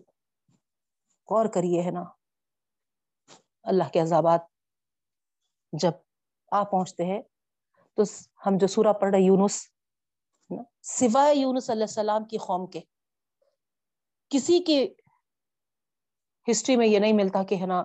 [1.29, 2.03] غور کریے ہے نا،
[3.65, 4.41] اللہ کے عذابات
[5.73, 5.91] جب
[6.51, 7.21] آ پہنچتے ہیں
[7.97, 8.03] تو
[8.45, 9.61] ہم جو سورہ پڑھ رہے یونس
[10.89, 12.79] سوائے یونس علیہ السلام کی قوم کے،
[14.31, 14.83] کسی کی
[16.47, 17.83] ہسٹری میں یہ نہیں ملتا کہ ہے نا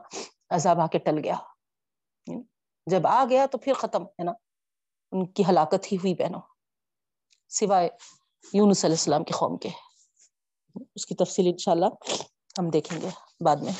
[0.51, 1.37] عذاب آ کے ٹل گیا۔
[2.87, 4.33] جب آ گیا تو پھر ختم، ہے نا۔
[5.13, 6.41] ان کی ہلاکت ہی ہوئی بہنوں،
[7.49, 7.89] سوائے
[8.53, 9.69] یونس علیہ السلام کی قوم کے۔
[10.95, 11.87] اس کی تفصیل انشاءاللہ
[12.59, 13.09] ہم دیکھیں گے
[13.45, 13.73] بعد میں۔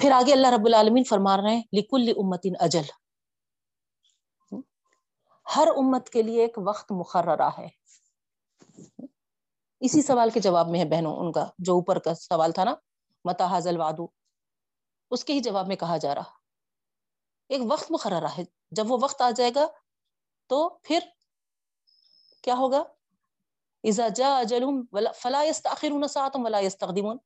[0.00, 2.82] پھر آگے اللہ رب العالمین فرما رہے ہیں، لکل امتن اجل۔
[5.56, 7.68] ہر امت کے لیے ایک وقت مقررہ ہے۔
[9.80, 12.74] اسی سوال کے جواب میں ہے بہنوں، ان کا جو اوپر کا سوال تھا نا
[13.24, 14.06] متا حاضل وادو
[15.10, 16.45] اس کے ہی جواب میں کہا جا رہا۔
[17.48, 19.66] ایک وقت مقررہ ہے۔ جب وہ وقت آ جائے گا
[20.46, 20.98] تو پھر
[22.42, 22.82] کیا ہوگا؟
[23.84, 24.82] اذا جا اجلہم
[25.14, 27.18] فلا یستاخرون ساعتا ولا یستقدمون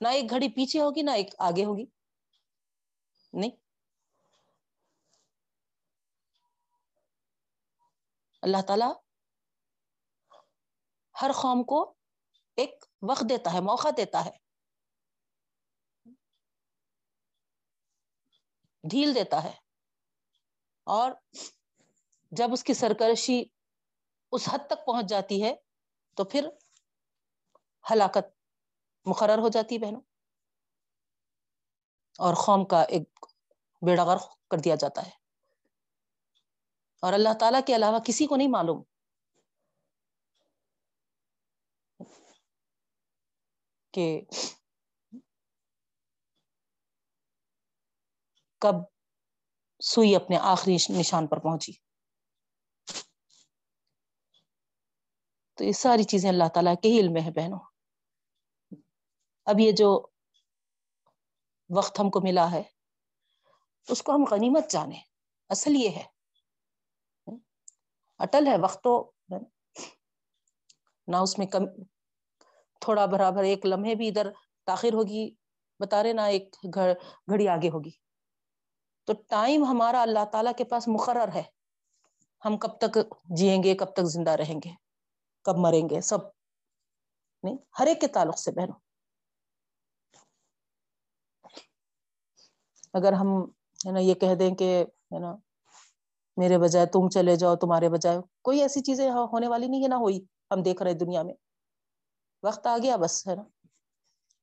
[0.00, 1.84] نہ ایک گھڑی پیچھے ہوگی، نہ ایک آگے ہوگی۔
[3.32, 3.50] نہیں۔
[8.42, 8.90] اللہ تعالی
[11.22, 11.94] ہر قوم کو
[12.56, 14.30] ایک وقت دیتا ہے، موقع دیتا ہے۔
[18.84, 19.65] ڈھیل دیتا ہے۔
[20.86, 21.12] اور
[22.32, 23.42] جب اس کی سرکرشی
[24.32, 25.54] اس حد تک پہنچ جاتی ہے
[26.16, 26.48] تو پھر
[27.84, 28.34] ہلاکت
[29.06, 30.00] مقرر ہو جاتی بہنوں
[32.18, 33.26] اور قوم کا ایک
[33.82, 35.10] بیڑا غرق کر دیا جاتا ہے
[37.02, 38.82] اور اللہ تعالیٰ کے علاوہ کسی کو نہیں معلوم
[43.94, 44.20] کہ
[48.62, 48.95] کب
[49.86, 51.72] سوئی اپنے آخری نشان پر پہنچی۔
[55.54, 57.58] تو یہ ساری چیزیں اللہ تعالیٰ کے ہی علم ہے بہنوں۔
[59.44, 60.06] اب یہ جو
[61.76, 62.62] وقت ہم کو ملا ہے،
[63.88, 65.00] اس کو ہم غنیمت جانے
[65.48, 66.04] اصل یہ ہے۔
[68.18, 69.12] اٹل ہے وقت تو۔
[71.06, 71.64] نہ اس میں کم،
[72.80, 74.30] تھوڑا برابر ایک لمحے بھی ادھر
[74.64, 75.34] تاخیر ہوگی،
[75.80, 76.56] بتا رہے نہ ایک
[77.30, 78.05] گھڑی آگے ہوگی۔
[79.06, 81.42] تو ٹائم ہمارا اللہ تعالیٰ کے پاس مقرر ہے۔
[82.44, 84.70] ہم کب تک جیئیں گے، کب تک زندہ رہیں گے،
[85.42, 86.18] کب مریں گے، سب۔
[87.42, 88.78] نہیں، ہر ایک کے تعلق سے بہنوں۔
[92.92, 93.44] اگر ہم،
[93.86, 95.36] ہے نا، یہ کہہ دیں کہ، ہے نا،
[96.36, 99.88] میرے بجائے تم چلے جاؤ، تمہارے بجائے۔ کوئی ایسی چیزیں ہاں، ہونے والی نہیں ہے
[99.88, 101.34] نا ہوئی۔ ہم دیکھ رہے دنیا میں۔
[102.42, 103.42] وقت آ گیا بس، ہے نا۔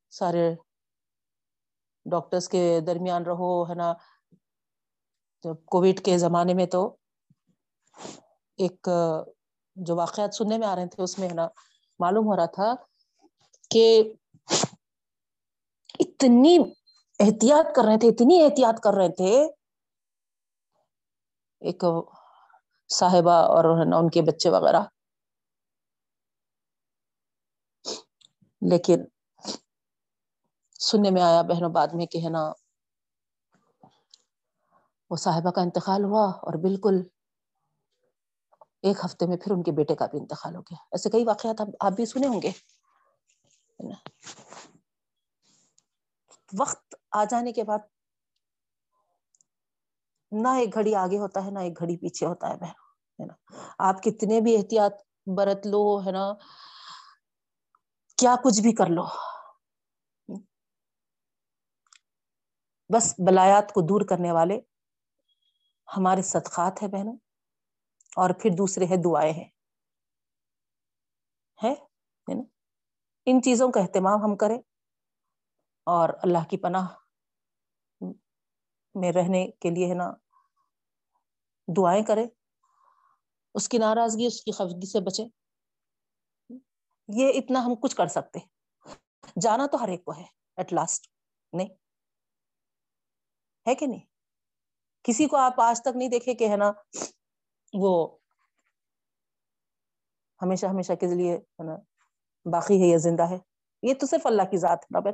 [0.09, 0.55] سارے
[2.05, 3.93] ڈاکٹرس کے درمیان رہو، ہے نا۔
[5.43, 6.95] جب کووڈ کے زمانے میں تو
[8.57, 8.89] ایک،
[9.75, 11.47] جو واقعات سننے میں آ رہے تھے اس میں ہے نا،
[11.99, 12.73] معلوم ہو رہا تھا
[13.69, 14.13] کہ
[15.99, 16.57] اتنی
[17.19, 19.33] احتیاط کر رہے تھے، اتنی احتیاط کر رہے تھے۔
[21.61, 21.83] ایک
[22.89, 24.81] صاحبہ اور ان کے بچے وغیرہ۔
[28.61, 28.99] لیکن
[30.79, 32.51] سننے میں آیا بہنوں بعد میں کہ ہے نا
[35.13, 36.93] وہ صاحبہ کا انتقال ہوا اور بالکل
[38.81, 41.61] ایک ہفتے میں پھر ان کے بیٹے کا بھی انتقال ہو گیا۔ ایسے کئی واقعات
[41.79, 42.51] آپ بھی سنے ہوں گے۔
[46.59, 47.79] وقت آ جانے کے بعد
[50.31, 52.71] نہ ایک گھڑی آگے ہوتا ہے، نہ ایک گھڑی پیچھے ہوتا ہے بہن۔
[53.19, 53.33] ہے نا؟
[53.79, 54.93] آپ کتنے بھی احتیاط
[55.25, 56.33] برت لو، ہے نا؟
[58.17, 59.03] کیا کچھ بھی کر لو۔
[62.89, 64.61] بس بلایات کو دور کرنے والے
[65.87, 67.15] ہمارے صدقات ہے بہنوں،
[68.17, 69.49] اور پھر دوسرے ہے دعائیں ہیں۔
[71.59, 71.73] ہے؟
[72.27, 72.43] نا؟
[73.27, 74.57] ان چیزوں کا اہتمام ہم کریں،
[75.87, 76.87] اور اللہ کی پناہ
[78.95, 80.11] میں رہنے کے لیے ہے نا
[81.67, 82.25] دعائیں کرے
[83.55, 85.23] اس کی ناراضگی، اس کی خفگی سے بچے
[87.09, 88.39] یہ اتنا ہم کچھ کر سکتے
[89.41, 90.23] جانا تو ہر ایک کو ہے
[90.57, 91.07] ایٹ لاسٹ
[91.53, 91.67] نہیں؟
[93.65, 94.05] ہے کہ نہیں؟
[95.03, 96.71] کسی کو آپ آج تک نہیں دیکھے کہ ہے نا
[97.73, 98.17] وہ
[100.41, 101.75] ہمیشہ ہمیشہ کے لیے ہے نا،
[102.45, 103.37] باقی ہے یا زندہ ہے۔
[103.81, 105.11] یہ تو صرف اللہ کی ذات ہے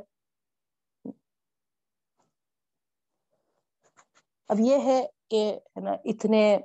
[4.48, 6.58] اب یہ ہے کہ ہے نا، اتنے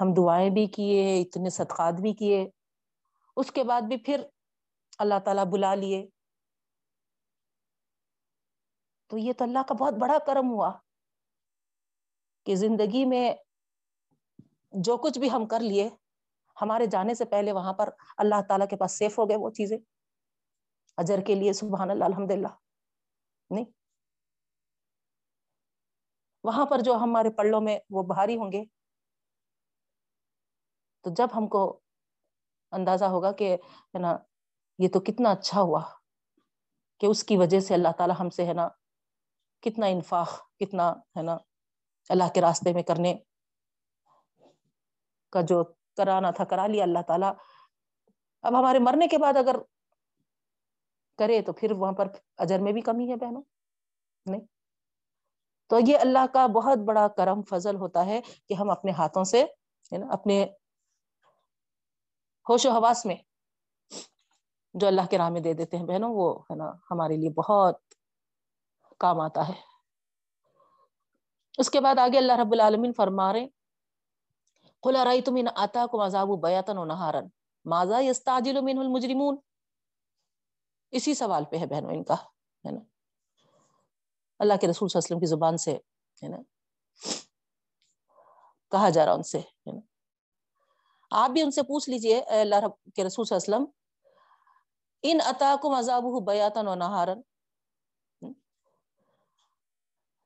[0.00, 2.50] ہم دعائیں بھی کیے، اتنے صدقات بھی کیے۔
[3.36, 4.26] اس کے بعد بھی پھر
[4.98, 6.08] اللہ تعالیٰ بلا لیے۔
[9.06, 10.78] تو یہ تو اللہ کا بہت بڑا کرم ہوا۔
[12.44, 13.34] کہ زندگی میں
[14.72, 15.88] جو کچھ بھی ہم کر لیے،
[16.62, 19.78] ہمارے جانے سے پہلے وہاں پر اللہ تعالیٰ کے پاس سیف ہو گئے وہ چیزیں۔
[20.96, 22.48] اجر کے لیے سبحان اللہ الحمد للہ
[23.50, 23.64] نہیں۔
[26.44, 28.64] وہاں پر جو ہمارے پڑھوں میں وہ بھاری ہوں گے،
[31.04, 31.80] تو جب ہم کو
[32.72, 33.56] اندازہ ہوگا کہ
[33.94, 34.16] ہے نا،
[34.78, 35.80] یہ تو کتنا اچھا ہوا
[36.98, 38.68] کہ اس کی وجہ سے اللہ تعالیٰ ہم سے ہے نا،
[39.60, 40.28] کتنا انفاق،
[40.58, 41.36] کتنا ہے نا
[42.10, 43.14] اللہ کے راستے میں کرنے
[45.32, 45.64] کا جو
[45.96, 47.32] کرانا تھا، کرا لیا اللہ تعالیٰ۔
[48.42, 49.56] اب ہمارے مرنے کے بعد اگر
[51.18, 52.08] کرے تو پھر وہاں پر
[52.38, 53.42] اجر میں بھی کمی ہے بہنوں،
[54.26, 54.40] نہیں؟
[55.66, 59.44] تو یہ اللہ کا بہت بڑا کرم فضل ہوتا ہے کہ ہم اپنے ہاتھوں سے
[60.10, 60.44] اپنے
[62.48, 63.16] ہوش و حواس میں
[64.74, 67.94] جو اللہ کے راہ میں دے دیتے ہیں بہنوں، وہ، ہے نا، ہمارے لیے بہت
[68.98, 69.69] کام آتا ہے۔
[71.58, 73.48] اس کے بعد آگے اللہ رب العالمین فرما رہے
[74.82, 77.28] کھلا رائی تم ان آتا کو مذاب بیاتن و نہارن
[77.64, 79.36] ماضا یستاجل من المجرمون۔
[80.90, 82.80] اسی سوال پہ ہے بہنوں، ان کا، ہے نا؟
[84.38, 85.72] اللہ کے رسول صلی اللہ علیہ وسلم کی زبان سے،
[86.22, 86.36] ہے نا؟
[88.70, 89.80] کہا جا رہا ان سے، ہے نا؟
[91.10, 93.72] آپ بھی ان سے پوچھ لیجیے اللہ رب کے رسول صلی اللہ علیہ وسلم،
[95.02, 97.20] ان اتاکم عذابہ بیاتن و نہارن۔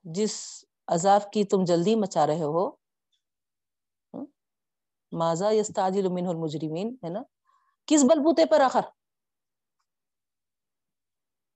[0.02, 2.70] جس عذاب کی تم جلدی مچا رہے ہو۔
[5.12, 7.22] ماضا یستاجل منہ المجرمین؟ ہے نا؟
[7.86, 8.80] کس بلبوتے پر آخر؟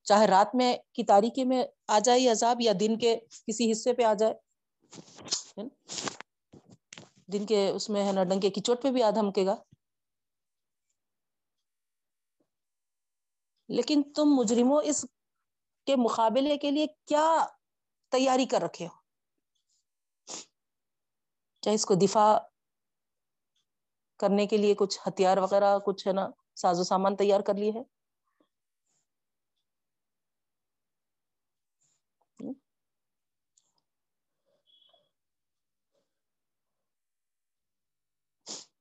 [0.03, 4.03] چاہے رات میں کی تاریکی میں آ جائے عذاب یا دن کے کسی حصے پہ
[4.03, 4.35] آ جائے۔
[7.33, 9.57] دن کے اس میں ہے نا ڈنکے کی چوٹ پہ بھی آدھا مکے گا۔
[13.69, 15.07] لیکن تم مجرموں اس
[15.87, 17.47] کے مقابلے کے لیے کیا
[18.09, 18.98] تیاری کر رکھے ہو؟
[21.63, 22.39] کیا اس کو دفاع
[24.21, 27.73] کرنے کے لیے کچھ ہتھیار وغیرہ کچھ ہے نا، ساز و سامان تیار کر لیے
[27.73, 27.83] ہے۔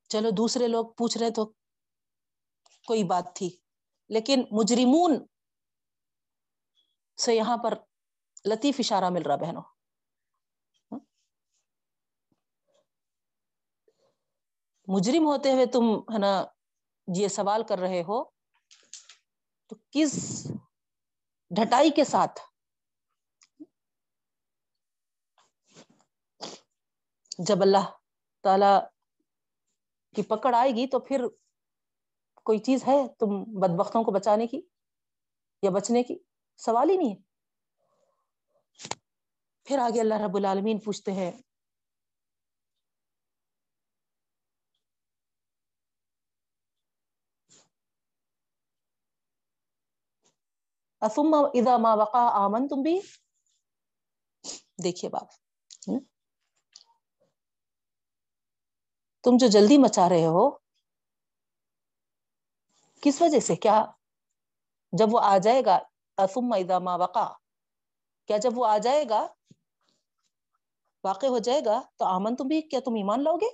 [0.10, 1.46] چلو دوسرے لوگ پوچھ رہے تو
[2.88, 3.50] کوئی بات تھی،
[4.10, 5.18] لیکن مجرمون
[7.18, 7.74] سے یہاں پر
[8.46, 9.77] لطیف اشارہ مل رہا بہنوں۔
[14.88, 16.46] مجرم ہوتے ہوئے تم ہے نا
[17.08, 18.24] یہ سوال کر رہے ہو،
[19.68, 20.14] تو کس
[21.52, 22.40] ڈھٹائی کے ساتھ؟
[27.40, 27.90] جب اللہ
[28.44, 28.66] تعالی
[30.16, 31.22] کی پکڑ آئے گی تو پھر
[32.44, 34.62] کوئی چیز ہے تم بدبختوں کو بچانے کی
[35.64, 36.18] یا بچنے کی؟
[36.60, 37.22] سوال ہی نہیں ہے۔
[39.64, 41.32] پھر آگے اللہ رب العالمین پوچھتے ہیں
[51.02, 53.00] اذا ما وقع آمن تم بھی
[54.84, 55.28] دیکھیے باپ
[59.24, 60.50] تم جو جلدی مچا رہے ہو،
[63.04, 63.84] کس وجہ سے؟ کیا
[64.94, 65.78] جب وہ آ جائے گا
[66.18, 67.28] ثم اذا ما وقع
[68.30, 69.26] کیا جب وہ آ جائے گا،
[71.04, 73.50] واقع ہو جائے گا، تو آمن تم بھی؟ کیا تم ایمان لاؤ گے؟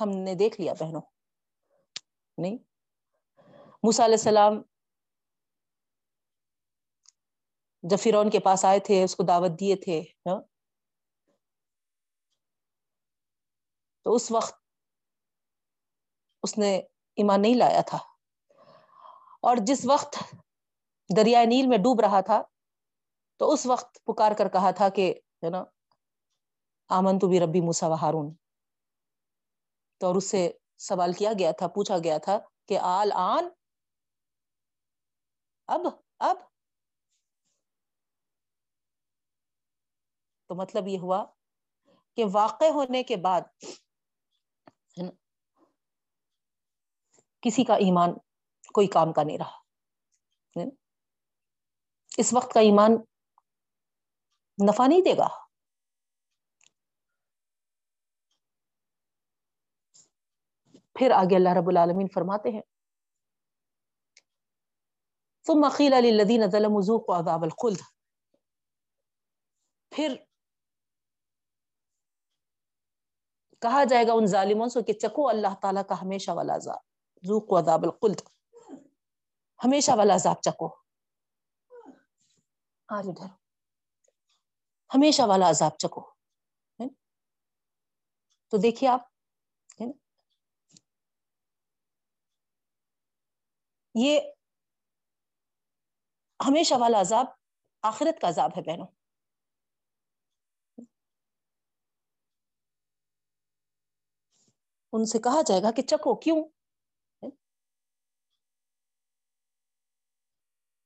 [0.00, 1.00] ہم نے دیکھ لیا بہنوں۔
[2.38, 2.56] نہیں۔
[3.82, 4.62] موسا علیہ السلام
[7.82, 10.42] جب فرون کے پاس آئے تھے، اس کو دعوت دیے تھے ہاں؟
[14.04, 14.54] تو اس وقت
[16.42, 16.78] اس نے
[17.16, 17.98] ایمان نہیں لایا تھا۔
[19.42, 20.34] اور جس وقت
[21.16, 22.42] دریائے نیل میں ڈوب رہا تھا،
[23.36, 25.14] تو اس وقت پکار کر کہا تھا کہ،
[25.44, 25.64] ہے نا
[26.88, 28.34] آمن تو بھی ربی موسا و ہارون۔
[30.02, 32.38] تو اور اس سے سوال کیا گیا تھا، پوچھا گیا تھا
[32.68, 33.44] کہ آل آن؟
[35.66, 35.80] اب
[36.18, 36.36] اب؟
[40.48, 41.24] تو مطلب یہ ہوا
[42.16, 43.40] کہ واقع ہونے کے بعد
[47.40, 48.10] کسی کا ایمان
[48.74, 49.62] کوئی کام کا نہیں رہا۔
[52.18, 52.90] اس وقت کا ایمان
[54.68, 55.51] نفع نہیں دے گا۔
[60.94, 62.62] پھر آگے اللہ رب العالمین فرماتے ہیں۔
[65.46, 67.80] ثم قیل للذین ظلموا ذوقوا عذاب الخلد۔
[69.90, 70.16] پھر
[73.62, 76.78] کہا جائے گا ان ظالموں سے کہ چکو اللہ تعالیٰ کا ہمیشہ والا عذاب،
[77.26, 78.20] ذوقوا عذاب الخلد۔
[79.64, 80.76] ہمیشہ والا عذاب چکو
[82.88, 83.26] آج ادھر۔
[84.94, 86.10] ہمیشہ والا عذاب چکو
[88.48, 89.11] تو دیکھیے آپ
[93.94, 94.20] یہ
[96.48, 97.26] ہمیشہ والا عذاب
[97.82, 98.86] آخرت کا عذاب ہے بہنوں۔
[104.92, 106.48] ان سے کہا جائے گا کہ چکو کیوں؟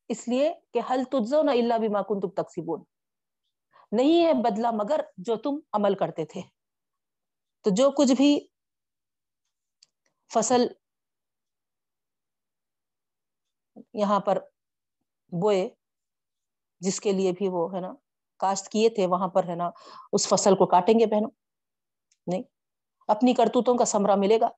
[0.09, 2.85] اس لیے کہ حل تجزو نہ اللہ بھی ماکن تم تقسیبون
[3.93, 6.41] نہیں ہے بدلہ مگر جو تم عمل کرتے تھے۔
[7.65, 8.49] تو جو کچھ بھی
[10.33, 10.67] فصل
[14.01, 14.39] یہاں پر
[15.43, 15.71] بوئے،
[16.81, 17.95] جس کے لیے بھی وہ ہے نا،
[18.37, 19.71] کاشت کیے تھے، وہاں پر ہے نا
[20.13, 21.31] اس فصل کو کاٹیں گے بہنوں۔
[22.27, 22.43] نہیں،
[23.09, 24.49] اپنی کرتوتوں کا سمرا ملے گا۔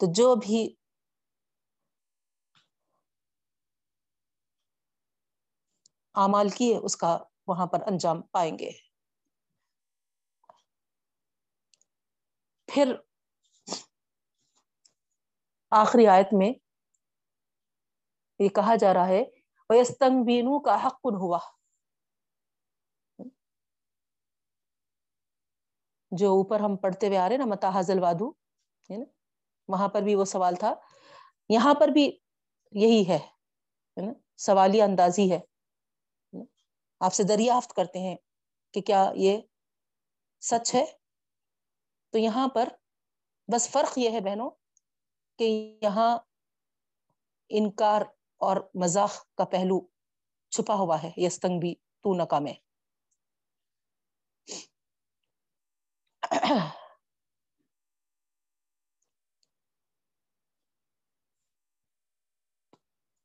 [0.00, 0.74] تو جو بھی
[6.14, 8.70] اعمال کیے، اس کا وہاں پر انجام پائیں گے۔
[12.68, 12.94] پھر
[15.70, 16.52] آخری آیت میں
[18.38, 19.22] یہ کہا جا رہا ہے
[19.70, 21.38] ویستنگ بینو کا حق ہوا
[26.10, 28.30] جو اوپر ہم پڑھتے ہوئے آ رہے نا متا حضل وادو
[28.90, 28.96] ہے
[29.68, 30.74] وہاں پر بھی وہ سوال تھا۔
[31.48, 32.18] یہاں پر بھی
[32.72, 33.18] یہی ہے
[34.36, 35.40] سوالیہ اندازی ہے۔
[37.00, 38.16] آپ سے دریافت کرتے ہیں
[38.72, 39.40] کہ کیا یہ
[40.40, 40.84] سچ ہے؟
[42.10, 42.68] تو یہاں پر
[43.52, 44.50] بس فرق یہ ہے بہنوں
[45.40, 46.18] کہ یہاں
[47.50, 48.02] انکار
[48.40, 49.80] اور مزاح کا پہلو
[50.52, 52.54] چھپا ہوا ہے یستنگ بھی تو نکا میں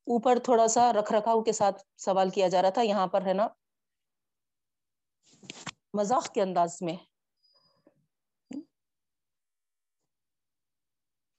[0.07, 3.33] اوپر تھوڑا سا رکھ رکھاؤ کے ساتھ سوال کیا جا رہا تھا، یہاں پر ہے
[3.33, 3.47] نا،
[5.93, 6.95] مذاق کے انداز میں۔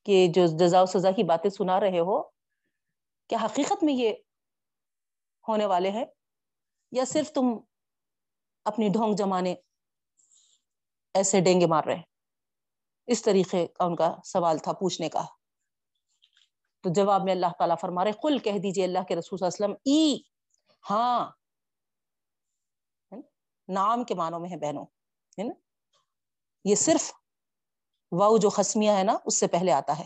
[0.06, 2.22] کہ جو جزا و سزا کی باتیں سنا رہے ہو،
[3.28, 4.12] کیا حقیقت میں یہ
[5.48, 6.04] ہونے والے ہیں؟
[6.92, 7.44] یا صرف تم
[8.64, 9.54] اپنی ڈھونگ جمانے
[11.14, 12.02] ایسے ڈینگے مار رہے
[13.06, 15.24] اس طریقے کا ان کا سوال تھا پوچھنے کا۔
[16.80, 19.64] تو جواب میں اللہ تعالیٰ فرما رہے کل کہہ دیجیے اللہ کے رسول صلی اللہ
[19.64, 20.18] علیہ وسلم، ای
[20.90, 21.30] ہاں
[23.68, 24.84] نام کے معنوں میں ہے بہنوں،
[25.38, 25.54] ہے نا؟
[26.64, 27.12] یہ صرف
[28.12, 30.04] واؤ جو خسمیہ ہے نا، اس سے پہلے آتا ہے۔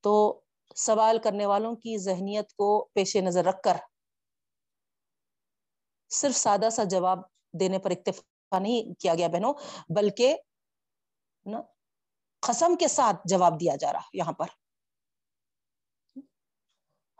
[0.00, 0.40] تو
[0.76, 3.76] سوال کرنے والوں کی ذہنیت کو پیش نظر رکھ کر
[6.10, 7.18] صرف سادہ سا جواب
[7.60, 9.54] دینے پر اکتفا نہیں کیا گیا بہنوں،
[9.96, 10.36] بلکہ
[12.40, 14.46] قسم کے ساتھ جواب دیا جا رہا یہاں پر۔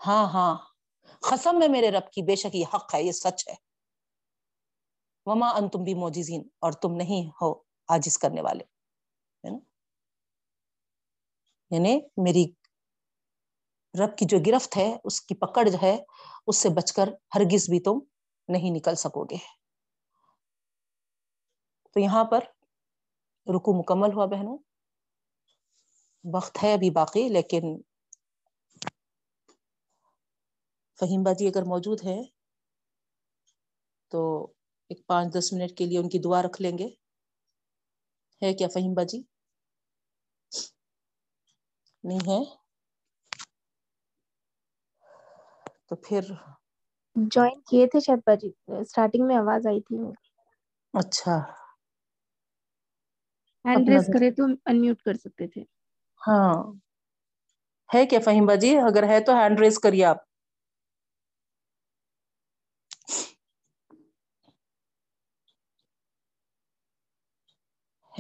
[0.07, 0.57] ہاں ہاں
[1.21, 3.70] قسم میں میرے رب کی بے شک یہ حق ہے، یہ سچ ہے۔
[5.27, 7.55] وما ان تم بھی موجزین اور تم نہیں ہو
[7.89, 8.65] آجز کرنے والے۔
[11.71, 12.53] یعنی میری
[14.01, 16.05] رب کی جو گرفت ہے، اس کی پکڑ جو ہے،
[16.47, 17.99] اس سے بچ کر ہرگز بھی تم
[18.49, 19.37] نہیں نکل سکو گے۔
[21.93, 22.41] تو یہاں پر
[23.57, 24.59] رکو مکمل ہوا بہنوں۔
[26.35, 27.63] وقت ہے ابھی باقی، لیکن
[31.01, 32.23] فہیم باجی اگر موجود ہے
[34.09, 34.53] تو
[34.91, 36.89] ایک پانچ دس منٹ کے لیے ان کی دعا رکھ لیں گے۔
[38.43, 39.21] ہے کیا فہیم باجی؟
[42.05, 42.39] نہیں ہے؟
[45.89, 46.25] تو پھر
[47.17, 48.51] جوائن کیے تھے شاید باجی
[48.81, 49.97] اسٹارٹنگ میں آواز آئی تھی۔
[50.95, 51.35] اچھا۔
[53.65, 55.63] ہینڈ ریس کرے تو انمیوٹ کر سکتے تھے۔
[56.21, 56.55] ہاں۔
[57.89, 60.19] ہے کیا فہیم باجی؟ اگر ہے تو ہینڈ ریز کریے آپ۔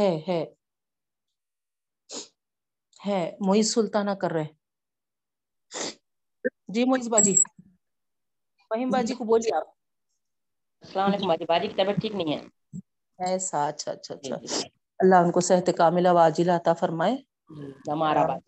[0.01, 0.41] ہے ہے
[3.01, 4.45] ہے معیز سلطانہ کر رہے
[6.69, 7.35] جی معیز باجی
[8.71, 9.67] فہیم باجی کو بولیے آپ
[10.85, 12.41] السلام علیکم باجی باجی کی طبیعت ٹھیک نہیں ہے
[13.19, 14.37] ایسا اچھا اچھا اچھا
[15.01, 17.17] اللہ ان کو صحت کاملہ واجلہ عطا فرمائے
[17.89, 18.43] ہمارا بات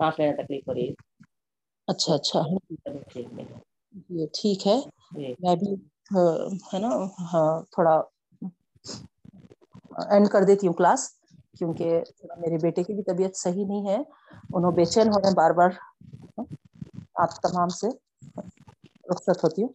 [0.00, 0.94] سانس لینے تکلیف ہو رہی ہے
[1.88, 2.40] اچھا اچھا
[4.10, 4.76] یہ ٹھیک ہے
[5.40, 5.74] میں بھی
[6.68, 6.88] ہے نا
[7.32, 8.00] ہاں تھوڑا
[9.90, 11.08] اینڈ کر دیتی ہوں کلاس
[11.58, 12.00] کیونکہ
[12.38, 13.98] میرے بیٹے کی بھی طبیعت صحیح نہیں ہے۔
[14.52, 15.70] انہوں بے چین ہو رہے ہیں بار بار۔
[17.14, 17.88] آپ تمام سے
[19.10, 19.68] رخصت ہوتی ہوں۔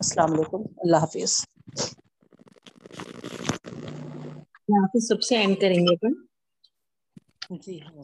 [0.00, 1.32] السلام علیکم۔ اللہ حافظ۔
[5.08, 5.96] سب سے اینڈ کریں گے۔
[7.60, 8.02] جی ہاں۔